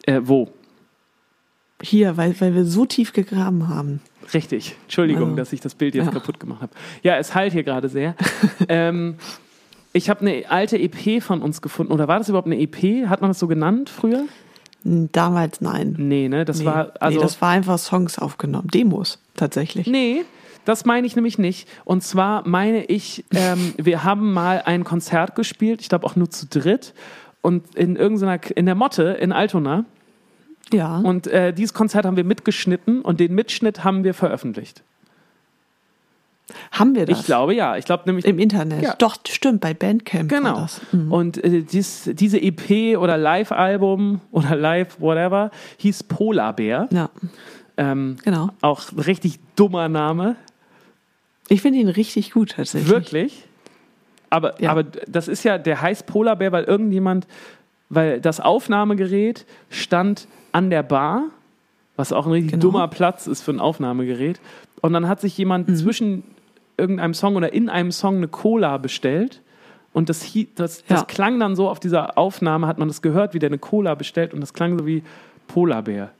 [0.03, 0.49] Äh, wo?
[1.81, 4.01] Hier, weil, weil wir so tief gegraben haben.
[4.33, 4.75] Richtig.
[4.83, 6.11] Entschuldigung, Also, dass ich das Bild jetzt ja.
[6.11, 6.73] kaputt gemacht habe.
[7.03, 8.15] Ja, es heilt hier gerade sehr.
[8.67, 9.15] ähm,
[9.95, 11.93] ich habe eine alte EP von uns gefunden.
[11.93, 13.07] Oder war das überhaupt eine EP?
[13.07, 14.25] Hat man das so genannt früher?
[14.83, 15.95] Damals nein.
[15.97, 16.43] Nee, ne?
[16.43, 16.65] Das nee.
[16.65, 18.67] war also nee, das war einfach Songs aufgenommen.
[18.67, 19.87] Demos, tatsächlich.
[19.87, 20.25] Nee,
[20.65, 21.69] das meine ich nämlich nicht.
[21.85, 26.29] Und zwar meine ich, ähm, wir haben mal ein Konzert gespielt, ich glaube auch nur
[26.29, 26.93] zu dritt.
[27.41, 29.85] Und in irgendeiner, in der Motte in Altona.
[30.73, 30.97] Ja.
[30.97, 34.83] Und äh, dieses Konzert haben wir mitgeschnitten und den Mitschnitt haben wir veröffentlicht.
[36.71, 37.19] Haben wir das?
[37.19, 37.75] Ich glaube ja.
[37.77, 38.25] Ich glaube nämlich.
[38.25, 38.81] Im Internet.
[38.83, 38.93] Ja.
[38.97, 40.59] Doch, stimmt, bei Bandcamp Genau.
[40.61, 40.81] das.
[40.91, 41.11] Mhm.
[41.11, 46.87] Und äh, dies, diese EP oder Live-Album oder Live, whatever, hieß Polarbär.
[46.91, 47.09] Ja,
[47.77, 48.49] Ähm, genau.
[48.61, 50.35] auch richtig dummer Name.
[51.49, 52.89] Ich finde ihn richtig gut tatsächlich.
[52.89, 53.43] Wirklich?
[54.29, 54.71] Aber, Ja.
[54.71, 57.27] aber das ist ja, der heißt Polarbär, weil irgendjemand,
[57.89, 61.23] weil das Aufnahmegerät stand an der Bar,
[61.95, 62.61] was auch ein richtig Genau.
[62.61, 64.39] dummer Platz ist für ein Aufnahmegerät.
[64.81, 65.75] Und dann hat sich jemand Mhm.
[65.75, 66.23] zwischen
[66.77, 69.41] irgendeinem Song oder in einem Song eine Cola bestellt.
[69.93, 70.21] Und das,
[70.55, 71.05] das, das Ja.
[71.05, 74.33] klang dann so auf dieser Aufnahme, hat man das gehört, wie der eine Cola bestellt.
[74.33, 75.03] Und das klang so wie
[75.47, 76.11] Polarbär.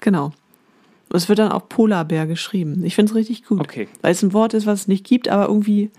[0.00, 0.32] Genau.
[1.12, 2.82] Es wird dann auch Polarbär geschrieben.
[2.84, 3.60] Ich finde es richtig gut.
[3.60, 3.88] Okay.
[4.02, 5.90] Weil es ein Wort ist, was es nicht gibt, aber irgendwie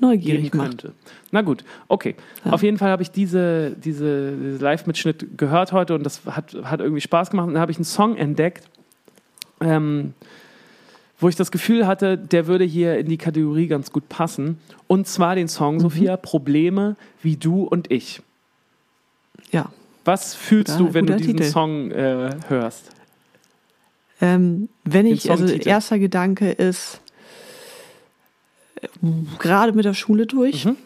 [0.00, 0.88] neugierig macht.
[1.30, 2.14] Na gut, okay.
[2.44, 2.52] Ja.
[2.52, 6.80] Auf jeden Fall habe ich diese, diese, diese Live-Mitschnitt gehört heute und das hat, hat
[6.80, 7.46] irgendwie Spaß gemacht.
[7.48, 8.68] Und dann habe ich einen Song entdeckt,
[9.60, 10.14] ähm,
[11.20, 14.58] wo ich das Gefühl hatte, der würde hier in die Kategorie ganz gut passen.
[14.86, 15.80] Und zwar den Song, Mhm.
[15.80, 18.22] Sophia, Probleme wie du und ich.
[19.52, 19.70] Ja.
[20.04, 21.48] Was fühlst Guter- du, wenn du diesen Titel.
[21.50, 22.90] Song äh, hörst?
[24.22, 27.00] Ähm, wenn Den ich, also erster Gedanke ist,
[29.38, 30.76] gerade mit der Schule durch, Mhm.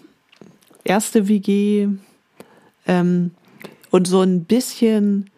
[0.85, 1.89] erste WG
[2.87, 3.31] ähm,
[3.91, 5.31] und so ein bisschen,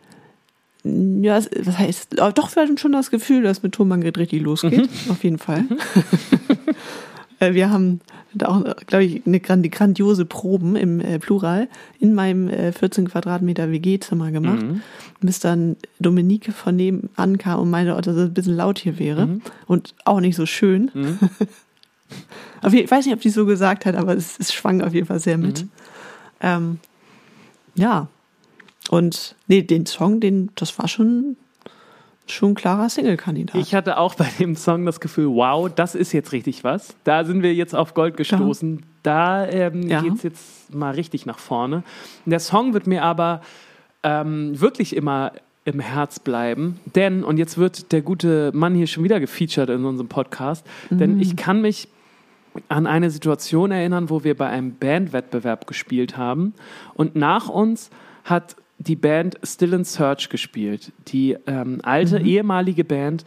[1.23, 5.11] ja, was heißt, doch wir hatten schon das Gefühl, dass mit Tonbandgerät richtig losgeht, Mhm.
[5.11, 5.65] auf jeden Fall.
[7.39, 8.01] Äh, Wir haben
[8.33, 11.69] da auch, glaube ich, eine grand- grandiose Proben im äh, Plural
[12.01, 14.81] in meinem äh, 14 Quadratmeter WG-Zimmer gemacht, Mhm.
[15.21, 18.99] bis dann Dominique von nebenan kam und meinte, oh, dass es ein bisschen laut hier
[18.99, 19.43] wäre Mhm.
[19.67, 20.91] und auch nicht so schön.
[22.63, 25.07] Aber ich weiß nicht, ob die so gesagt hat, aber es, es schwang auf jeden
[25.07, 25.63] Fall sehr mit.
[25.65, 25.71] Mhm.
[26.41, 26.79] Ähm,
[27.75, 28.09] ja.
[28.91, 31.37] Und nee, den Song, den, das war schon,
[32.27, 33.61] schon ein klarer Single-Kandidat.
[33.61, 36.95] Ich hatte auch bei dem Song das Gefühl, wow, das ist jetzt richtig was.
[37.05, 38.85] Da sind wir jetzt auf Gold gestoßen.
[39.03, 40.03] Da ähm, Ja.
[40.03, 41.83] geht es jetzt mal richtig nach vorne.
[42.25, 43.41] Der Song wird mir aber
[44.03, 45.33] ähm, wirklich immer
[45.65, 46.79] im Herz bleiben.
[46.95, 51.21] Denn, und jetzt wird der gute Mann hier schon wieder gefeatured in unserem Podcast, denn
[51.21, 51.89] ich kann mich
[52.69, 56.55] an eine Situation erinnern, wo wir bei einem Bandwettbewerb gespielt haben
[56.95, 57.91] und nach uns
[58.25, 60.93] hat die Band Still in Search gespielt.
[61.09, 63.25] Die ähm, alte ehemalige Band,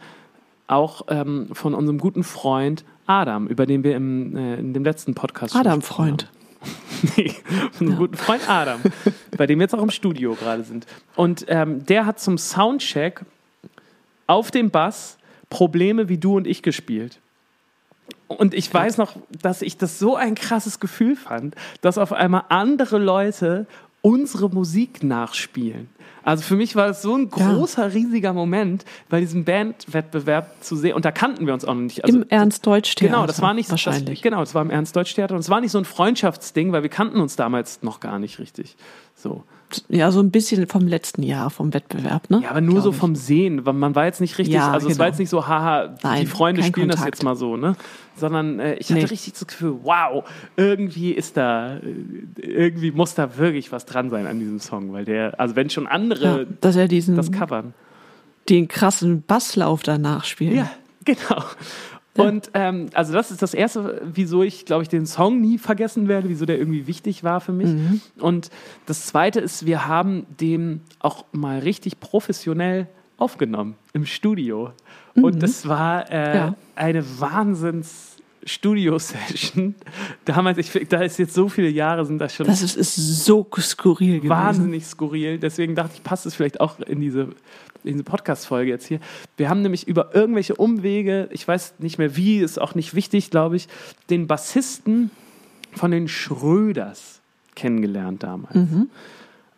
[0.66, 5.14] auch ähm, von unserem guten Freund Adam, über den wir im, äh, in dem letzten
[5.14, 6.30] Podcast Adam Freund.
[7.16, 7.30] Nee,
[7.72, 8.80] von unserem guten Freund Adam,
[9.38, 10.86] bei dem wir jetzt auch im Studio gerade sind.
[11.16, 13.24] Und ähm, der hat zum Soundcheck
[14.26, 15.16] auf dem Bass
[15.48, 17.18] Probleme wie du und ich gespielt.
[18.28, 22.44] Und ich weiß noch, dass ich das so ein krasses Gefühl fand, dass auf einmal
[22.48, 23.66] andere Leute
[24.02, 25.88] unsere Musik nachspielen.
[26.22, 27.52] Also für mich war es so ein Ja.
[27.54, 30.94] großer, riesiger Moment, bei diesem Bandwettbewerb zu sehen.
[30.94, 32.04] Und da kannten wir uns auch noch nicht.
[32.04, 33.14] Also, Im Ernst-Deutsch-Theater.
[33.14, 34.20] Genau, das war nicht wahrscheinlich.
[34.20, 36.90] Das, genau, das war im Ernst-Deutsch-Theater und es war nicht so ein Freundschaftsding, weil wir
[36.90, 38.76] kannten uns damals noch gar nicht richtig.
[39.14, 39.44] So.
[39.88, 42.40] Ja, so ein bisschen vom letzten Jahr, vom Wettbewerb, ne?
[42.42, 42.96] Ja, aber nur Glaub so ich.
[42.96, 45.12] vom Sehen, weil man war jetzt nicht richtig, Ja, also es war genau.
[45.12, 47.16] jetzt nicht so, haha, Nein, die Freunde spielen das Kontakt.
[47.16, 47.76] jetzt mal so, ne?
[48.16, 49.06] Sondern äh, ich hatte Nee.
[49.06, 50.24] richtig das Gefühl, wow,
[50.56, 51.80] irgendwie ist da, äh,
[52.40, 55.84] irgendwie muss da wirklich was dran sein an diesem Song, weil der, also wenn schon
[55.84, 57.72] Ja, andere dass er diesen, das covern.
[58.48, 60.54] den krassen Basslauf danach spielt.
[60.54, 60.70] Ja,
[61.04, 61.42] genau.
[62.26, 66.08] Und ähm, also das ist das Erste, wieso ich, glaube ich, den Song nie vergessen
[66.08, 67.68] werde, wieso der irgendwie wichtig war für mich.
[67.68, 68.00] Mhm.
[68.18, 68.50] Und
[68.86, 74.70] das Zweite ist, wir haben den auch mal richtig professionell aufgenommen im Studio.
[75.14, 76.34] Und das war äh, Mhm.
[76.34, 76.54] Ja.
[76.76, 78.09] eine Wahnsinns
[78.44, 79.74] Studio-Session.
[80.24, 83.46] Damals, ich, da ist jetzt so viele Jahre, sind das schon Das ist, ist so
[83.58, 84.30] skurril gewesen.
[84.30, 85.38] wahnsinnig skurril.
[85.38, 87.28] Deswegen dachte ich, passt es vielleicht auch in diese,
[87.84, 89.00] in diese Podcast-Folge jetzt hier.
[89.36, 93.30] Wir haben nämlich über irgendwelche Umwege, ich weiß nicht mehr wie, ist auch nicht wichtig,
[93.30, 93.68] glaube ich,
[94.08, 95.10] den Bassisten
[95.72, 97.20] von den Schröders
[97.54, 98.56] kennengelernt damals.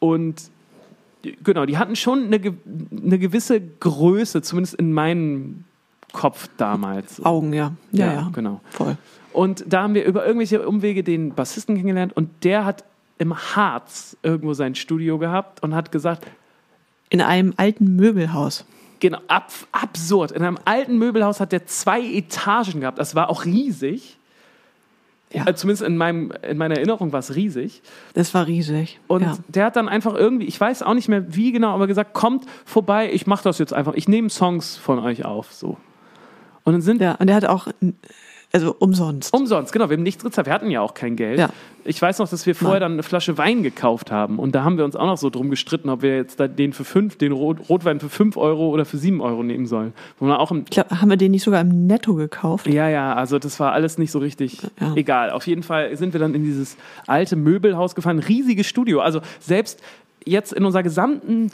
[0.00, 0.42] Und
[1.42, 5.64] genau, die hatten schon eine, eine gewisse Größe, zumindest in meinem
[6.12, 7.24] Kopf damals.
[7.24, 7.72] Augen, ja.
[7.92, 8.30] Ja, ja.
[8.32, 8.60] genau.
[8.70, 8.96] Voll.
[9.32, 12.84] Und da haben wir über irgendwelche Umwege den Bassisten kennengelernt und der hat
[13.18, 16.26] im Harz irgendwo sein Studio gehabt und hat gesagt,
[17.10, 18.64] In einem alten Möbelhaus.
[19.00, 20.32] genau, ab, absurd.
[20.32, 22.98] In einem alten Möbelhaus hat der zwei Etagen gehabt.
[22.98, 24.16] Das war auch riesig.
[25.32, 25.46] Ja.
[25.46, 27.82] Äh, zumindest in, meinem, in meiner Erinnerung war es riesig.
[28.14, 29.00] Das war riesig.
[29.08, 29.36] Und ja.
[29.48, 32.46] der hat dann einfach irgendwie, ich weiß auch nicht mehr wie genau, aber gesagt, kommt
[32.64, 33.94] vorbei, ich mache das jetzt einfach.
[33.94, 35.52] Ich nehme Songs von euch auf.
[35.52, 35.76] So.
[36.62, 37.66] Und dann sind ja, und der hat auch,
[38.54, 39.34] also umsonst.
[39.34, 39.90] Umsonst, genau.
[39.90, 40.46] Wir haben nichts gezahlt.
[40.46, 41.38] Wir hatten ja auch kein Geld.
[41.38, 41.50] Ja.
[41.84, 44.38] Ich weiß noch, dass wir vorher dann eine Flasche Wein gekauft haben.
[44.38, 46.84] Und da haben wir uns auch noch so drum gestritten, ob wir jetzt den für
[46.84, 49.92] fünf, den Rot Rotwein für fünf Euro oder für sieben Euro nehmen sollen.
[50.18, 52.66] Wo man auch im, Ich glaube, haben wir den nicht sogar im Netto gekauft?
[52.68, 54.94] ja, ja, also das war alles nicht so richtig Ja.
[54.94, 55.30] egal.
[55.30, 56.76] Auf jeden Fall sind wir dann in dieses
[57.06, 58.18] alte Möbelhaus gefahren.
[58.20, 59.00] Riesiges Studio.
[59.00, 59.82] Also selbst
[60.24, 61.50] jetzt in unserer gesamten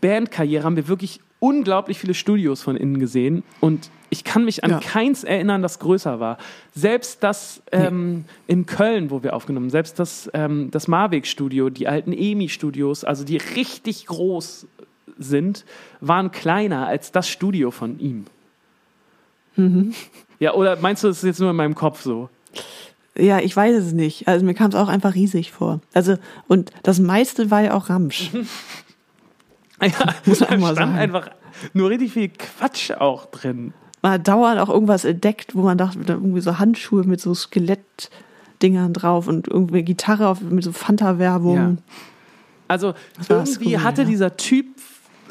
[0.00, 3.42] Bandkarriere haben wir wirklich unglaublich viele Studios von innen gesehen.
[3.60, 4.80] Und ich kann mich an Ja.
[4.80, 6.38] keins erinnern, das größer war.
[6.74, 12.12] Selbst das ähm, in Köln, wo wir aufgenommen, selbst das, ähm, das Marweg-Studio, die alten
[12.12, 14.66] EMI-Studios, also die richtig groß
[15.18, 15.64] sind,
[16.00, 18.26] waren kleiner als das Studio von ihm.
[20.38, 22.28] Ja, oder meinst du, das ist jetzt nur in meinem Kopf so?
[23.18, 24.28] Ja, ich weiß es nicht.
[24.28, 25.80] Also mir kam es auch einfach riesig vor.
[25.94, 26.16] Also,
[26.48, 28.30] und das meiste war ja auch Ramsch.
[29.82, 29.90] Ja,
[30.24, 30.94] Muss man mal sagen.
[30.96, 31.30] einfach
[31.74, 33.72] nur richtig viel Quatsch auch drin.
[34.02, 37.34] Man hat dauernd auch irgendwas entdeckt, wo man dachte, da irgendwie so Handschuhe mit so
[37.34, 41.56] Skelettdingern drauf und irgendwie Gitarre auf, mit so Fanta-Werbung.
[41.56, 41.76] Ja.
[42.68, 42.94] Also
[43.28, 44.08] irgendwie skurril, hatte ja.
[44.08, 44.66] dieser Typ,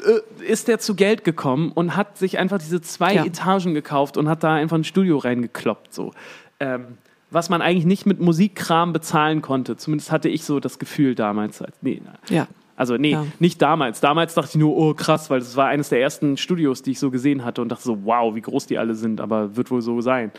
[0.04, 3.24] äh, ist der zu Geld gekommen und hat sich einfach diese zwei Ja.
[3.24, 5.92] Etagen gekauft und hat da einfach ein Studio reingekloppt.
[5.92, 6.12] So.
[6.60, 6.98] Ähm,
[7.30, 9.76] was man eigentlich nicht mit Musikkram bezahlen konnte.
[9.76, 11.60] Zumindest hatte ich so das Gefühl damals.
[11.60, 12.46] Als, nee, Ja.
[12.76, 13.26] Also nee, Ja.
[13.38, 14.00] nicht damals.
[14.00, 16.98] Damals dachte ich nur, oh krass, weil das war eines der ersten Studios, die ich
[16.98, 19.82] so gesehen hatte und dachte so, wow, wie groß die alle sind, aber wird wohl
[19.82, 20.30] so sein.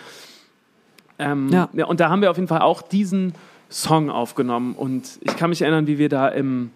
[1.19, 1.67] Ähm, ja.
[1.73, 1.85] Ja.
[1.85, 3.33] und da haben wir auf jeden Fall auch diesen
[3.69, 6.71] Song aufgenommen und ich kann mich erinnern, wie wir da im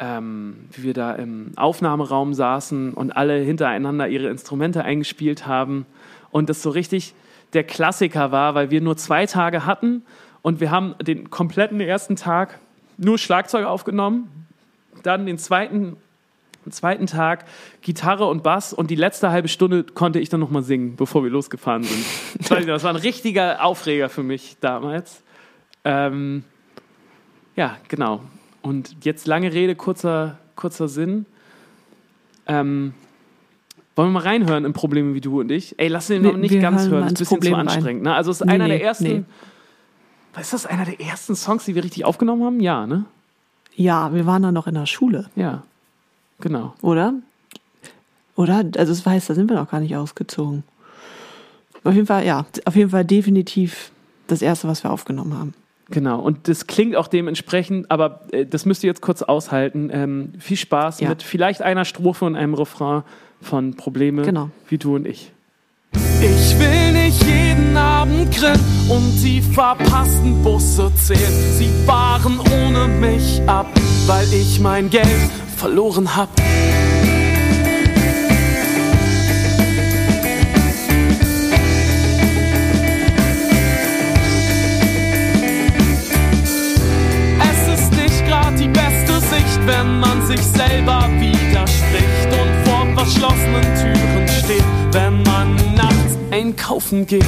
[0.00, 5.84] ähm, wie wir da im Aufnahmeraum saßen und alle hintereinander ihre Instrumente eingespielt haben
[6.30, 7.14] und das so richtig
[7.52, 10.02] der Klassiker war, weil wir nur zwei Tage hatten
[10.42, 12.58] und wir haben den kompletten ersten Tag
[12.96, 14.28] nur Schlagzeug aufgenommen,
[15.02, 15.96] dann den zweiten,
[16.66, 17.44] den zweiten Tag
[17.82, 21.30] Gitarre und Bass und die letzte halbe Stunde konnte ich dann nochmal singen, bevor wir
[21.30, 22.04] losgefahren sind.
[22.66, 25.22] Das war ein richtiger Aufreger für mich damals.
[25.84, 26.44] Ähm,
[27.56, 28.20] ja, genau.
[28.62, 31.24] Und jetzt lange Rede, kurzer, kurzer Sinn.
[32.46, 32.92] Ähm,
[33.96, 35.78] wollen wir mal reinhören in Probleme wie du und ich?
[35.78, 37.54] Ey, lass den Wir- noch nicht wir ganz hören das ist ein bisschen zu Problem
[37.54, 37.68] rein.
[37.68, 38.02] anstrengend.
[38.02, 38.14] Ne?
[38.14, 39.04] Also es ist Nee, einer der ersten.
[39.04, 39.24] nee.
[40.40, 42.60] Ist das einer der ersten Songs, die wir richtig aufgenommen haben?
[42.60, 43.04] Ja, ne?
[43.80, 45.62] Ja, wir waren dann noch in der Schule, Ja.
[46.40, 46.74] Genau.
[46.82, 47.14] oder?
[48.36, 48.62] Oder?
[48.76, 50.64] Also es weiß, da sind wir noch gar nicht ausgezogen.
[51.84, 53.90] Auf jeden Fall, ja, auf jeden Fall definitiv
[54.26, 55.54] das erste, was wir aufgenommen haben.
[55.88, 56.20] Genau.
[56.20, 59.88] Und das klingt auch dementsprechend, aber äh, das müsst ihr jetzt kurz aushalten.
[59.92, 61.08] Ähm, viel Spaß Ja.
[61.08, 63.02] mit vielleicht einer Strophe und einem Refrain
[63.40, 64.50] von Probleme Genau.
[64.68, 65.32] wie du und ich.
[66.22, 68.60] Ich will nicht jeden Abend grillen
[68.90, 71.54] und die verpassten Busse zählen.
[71.56, 73.66] Sie fahren ohne mich ab,
[74.06, 75.06] weil ich mein Geld
[75.56, 76.28] verloren hab.
[87.50, 93.62] Es ist nicht grad die beste Sicht, wenn man sich selber widerspricht und vor verschlossenen
[93.74, 94.19] Türen
[96.50, 97.24] einkaufen geht.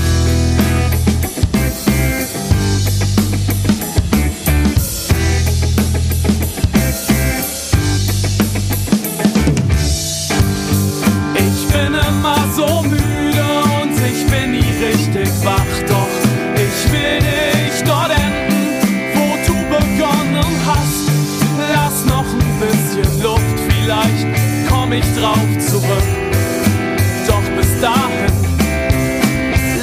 [11.37, 12.43] Ich bin immer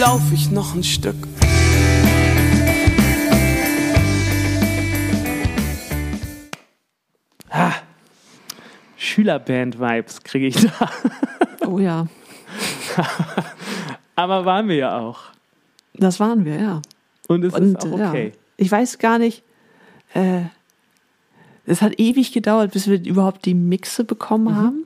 [0.09, 1.27] lauf ich noch ein Stück.
[8.97, 10.89] Schülerband-Vibes kriege ich da.
[11.65, 12.07] Oh ja,
[14.15, 15.19] Aber waren wir ja auch.
[15.93, 16.81] das waren wir, ja.
[17.27, 18.27] Und es Und ist auch okay.
[18.33, 19.43] ja, ich weiß gar nicht,
[20.13, 20.41] äh,
[21.65, 24.55] es hat ewig gedauert, bis wir überhaupt die Mixe bekommen Mhm.
[24.57, 24.83] haben.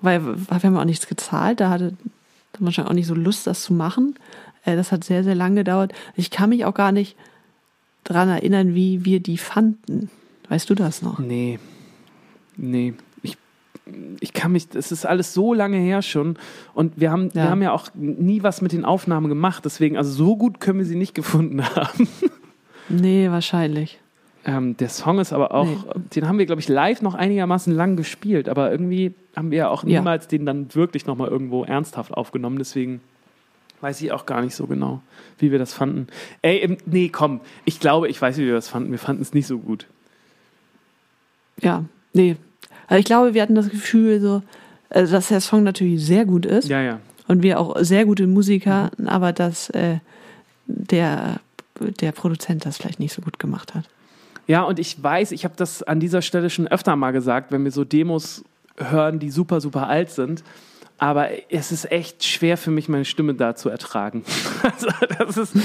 [0.00, 1.94] Weil wir haben auch nichts gezahlt, da hatte
[2.58, 4.14] da man schon auch nicht so Lust, das zu machen.
[4.64, 5.92] Äh, das hat sehr, sehr lange gedauert.
[6.14, 7.16] Ich kann mich auch gar nicht
[8.04, 10.10] dran erinnern, wie wir die fanden.
[10.48, 11.18] Weißt du das noch?
[11.18, 11.58] Nee.
[12.56, 13.36] Nee, ich,
[14.20, 16.38] ich kann mich, es ist alles so lange her schon
[16.72, 17.50] und wir haben, wir Ja.
[17.50, 20.86] haben ja auch nie was mit den Aufnahmen gemacht, deswegen, also so gut können wir
[20.86, 22.08] sie nicht gefunden haben.
[22.88, 23.98] Nee, wahrscheinlich.
[24.48, 25.66] Ähm, der Song ist aber auch,
[26.14, 29.68] den haben wir, glaube ich, live noch einigermaßen lang gespielt, aber irgendwie haben wir ja
[29.68, 29.98] auch Ja.
[29.98, 33.00] niemals den dann wirklich nochmal irgendwo ernsthaft aufgenommen, deswegen
[33.80, 35.02] weiß ich auch gar nicht so genau,
[35.38, 36.06] wie wir das fanden.
[36.42, 38.90] Ey, nee, komm, ich glaube, ich weiß, wie wir das fanden.
[38.92, 39.86] Wir fanden es nicht so gut.
[41.60, 42.36] Ja, nee.
[42.86, 44.42] Also ich glaube, wir hatten das Gefühl, so,
[44.90, 47.00] also dass der Song natürlich sehr gut ist Ja, ja.
[47.26, 49.98] und wir auch sehr gute Musiker, aber dass äh,
[50.66, 51.40] der,
[52.00, 53.88] der Produzent das vielleicht nicht so gut gemacht hat.
[54.46, 57.64] Ja, und ich weiß, ich habe das an dieser Stelle schon öfter mal gesagt, wenn
[57.64, 58.44] wir so Demos
[58.76, 60.44] hören, die super, super alt sind.
[60.98, 64.24] Aber es ist echt schwer für mich, meine Stimme da zu ertragen.
[64.62, 64.88] Also
[65.18, 65.56] das, ist,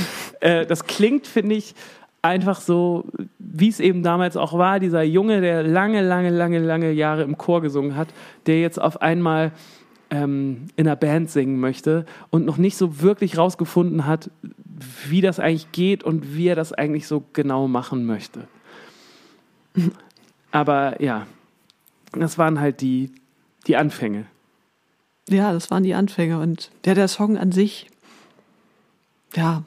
[0.42, 1.74] äh, das klingt, finde ich,
[2.22, 3.06] einfach so,
[3.40, 7.38] wie es eben damals auch war, dieser Junge, der lange, lange, lange, lange Jahre im
[7.38, 8.10] Chor gesungen hat,
[8.46, 9.52] der jetzt auf einmal
[10.12, 14.30] ähm, in einer Band singen möchte und noch nicht so wirklich rausgefunden hat,
[15.08, 18.42] wie das eigentlich geht und wie er das eigentlich so genau machen möchte.
[20.52, 21.28] Aber ja,
[22.14, 23.12] das waren halt die,
[23.68, 24.26] die Anfänge.
[25.30, 27.88] Ja, das waren die Anfänge und der, der Song an sich,
[29.36, 29.64] ja,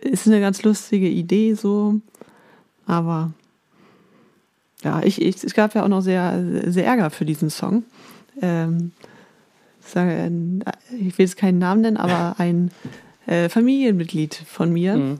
[0.00, 2.00] ist eine ganz lustige Idee so,
[2.86, 3.32] aber
[4.82, 7.84] ja, ich, ich, es gab ja auch noch sehr, sehr Ärger für diesen Song.
[8.40, 8.92] Ähm,
[9.80, 10.30] ich, sage, äh,
[10.96, 12.70] ich will jetzt keinen Namen nennen, aber ein
[13.26, 15.18] äh, Familienmitglied von mir Mhm.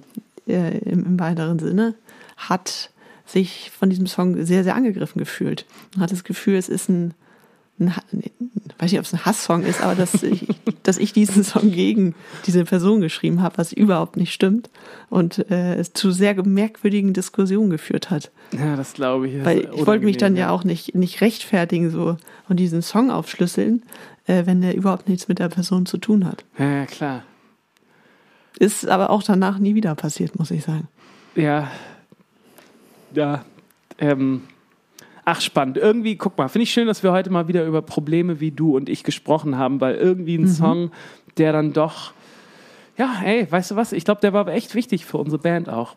[0.48, 1.94] äh, im, im weiteren Sinne
[2.36, 2.90] hat
[3.28, 5.66] sich von diesem Song sehr, sehr angegriffen gefühlt.
[5.94, 7.14] Und hat das Gefühl, es ist ein,
[7.78, 7.92] ein
[8.78, 10.46] weiß nicht, ob es ein Hasssong ist, aber dass ich,
[10.82, 12.14] dass ich diesen Song gegen
[12.46, 14.70] diese Person geschrieben habe, was überhaupt nicht stimmt
[15.10, 18.30] und äh, es zu sehr merkwürdigen Diskussionen geführt hat.
[18.52, 19.44] Ja, das glaube ich.
[19.44, 22.16] Weil ich wollte mich dann ja auch nicht, nicht rechtfertigen so
[22.48, 23.82] und diesen Song aufschlüsseln,
[24.26, 26.44] äh, wenn der überhaupt nichts mit der Person zu tun hat.
[26.58, 27.22] Ja, klar.
[28.58, 30.88] Ist aber auch danach nie wieder passiert, muss ich sagen.
[31.36, 31.70] Ja.
[33.14, 33.44] Ja.
[33.98, 34.42] Ähm.
[35.24, 35.76] Ach, spannend.
[35.76, 38.74] Irgendwie, guck mal, finde ich schön, dass wir heute mal wieder über Probleme wie du
[38.76, 40.90] und ich gesprochen haben, weil irgendwie ein Song,
[41.36, 42.12] der dann doch,
[42.96, 43.92] ja, ey, weißt du was?
[43.92, 45.96] Ich glaube, der war echt wichtig für unsere Band auch.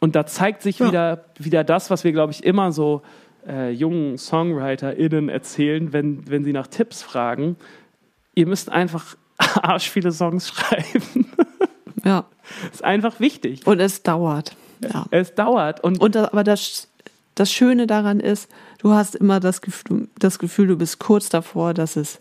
[0.00, 0.88] Und da zeigt sich Ja.
[0.88, 3.00] wieder, wieder das, was wir, glaube ich, immer so
[3.48, 7.56] äh, jungen SongwriterInnen erzählen, wenn, wenn sie nach Tipps fragen.
[8.34, 11.26] Ihr müsst einfach arsch viele Songs schreiben.
[12.04, 12.26] Ja.
[12.70, 13.66] ist einfach wichtig.
[13.66, 14.54] Und es dauert.
[14.80, 15.06] Ja.
[15.10, 15.82] Es dauert.
[15.82, 16.88] Und, Und das, aber das,
[17.34, 21.74] das Schöne daran ist, du hast immer das Gefühl, das Gefühl, du bist kurz davor,
[21.74, 22.18] dass es,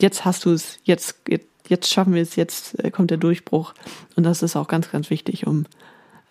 [0.00, 1.16] jetzt hast du es, jetzt,
[1.68, 3.74] jetzt schaffen wir es, jetzt äh, kommt der Durchbruch.
[4.16, 5.66] Und das ist auch ganz, ganz wichtig, um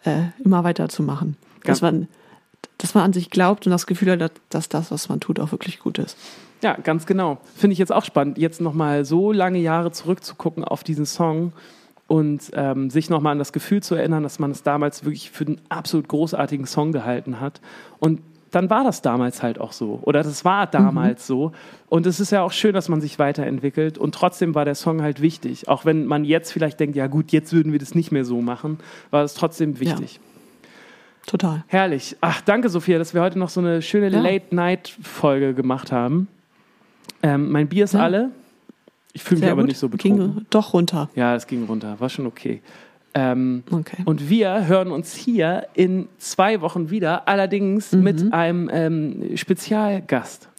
[0.04, 1.38] äh, immer weiterzumachen.
[1.64, 2.08] Dass man,
[2.78, 5.52] dass man an sich glaubt und das Gefühl hat, dass das, was man tut, auch
[5.52, 6.18] wirklich gut ist.
[6.62, 7.40] Ja, ganz genau.
[7.56, 11.52] Finde ich jetzt auch spannend, jetzt nochmal so lange Jahre zurückzugucken auf diesen Song
[12.08, 15.46] und ähm, sich nochmal an das Gefühl zu erinnern, dass man es damals wirklich für
[15.46, 17.62] einen absolut großartigen Song gehalten hat.
[18.00, 20.00] Und dann war das damals halt auch so.
[20.04, 21.54] Oder das war damals so.
[21.90, 23.98] Und es ist ja auch schön, dass man sich weiterentwickelt.
[23.98, 25.68] Und trotzdem war der Song halt wichtig.
[25.70, 28.42] Auch wenn man jetzt vielleicht denkt, ja gut, jetzt würden wir das nicht mehr so
[28.42, 28.78] machen,
[29.10, 30.20] war es trotzdem wichtig.
[31.26, 31.64] Total.
[31.68, 32.16] Herrlich.
[32.22, 34.20] Ach, danke, Sophia, dass wir heute noch so eine schöne Ja.
[34.22, 36.28] Late-Night-Folge gemacht haben.
[37.24, 38.02] Ähm, mein Bier ist Ja.
[38.02, 38.30] alle.
[39.14, 39.70] Ich fühle mich aber gut.
[39.70, 40.36] nicht so betrunken.
[40.36, 41.10] Ging doch runter.
[41.16, 42.00] Ja, es ging runter.
[42.00, 42.62] War schon okay.
[43.16, 44.02] Ähm, Okay.
[44.06, 48.04] und wir hören uns hier in zwei Wochen wieder, allerdings Mhm.
[48.04, 50.50] mit einem ähm, Spezialgast.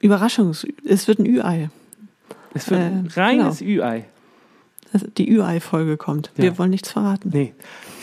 [0.00, 1.70] Überraschung, es wird ein Ü-Ei.
[2.52, 4.04] Es wird ein Äh, reines Ü-Ei.
[4.92, 6.30] Also Die Ü-Ei-Folge kommt.
[6.36, 6.58] Wir Ja.
[6.58, 7.30] wollen nichts verraten.
[7.32, 7.54] Nee.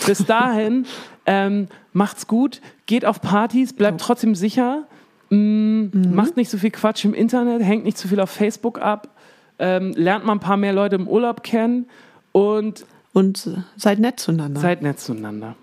[0.08, 0.88] Bis dahin,
[1.28, 4.88] ähm, macht's gut, geht auf Partys, bleibt trotzdem sicher,
[5.30, 9.10] mm, macht nicht so viel Quatsch im Internet, hängt nicht zu viel auf Facebook ab,
[9.62, 11.88] ähm, lernt mal ein paar mehr Leute im Urlaub kennen
[12.34, 14.60] und Und seid nett zueinander.
[14.60, 15.56] seid nett zueinander.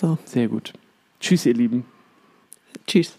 [0.00, 0.18] so.
[0.24, 0.72] Sehr gut.
[1.20, 1.84] Tschüss, ihr Lieben.
[2.86, 3.16] Tschüss.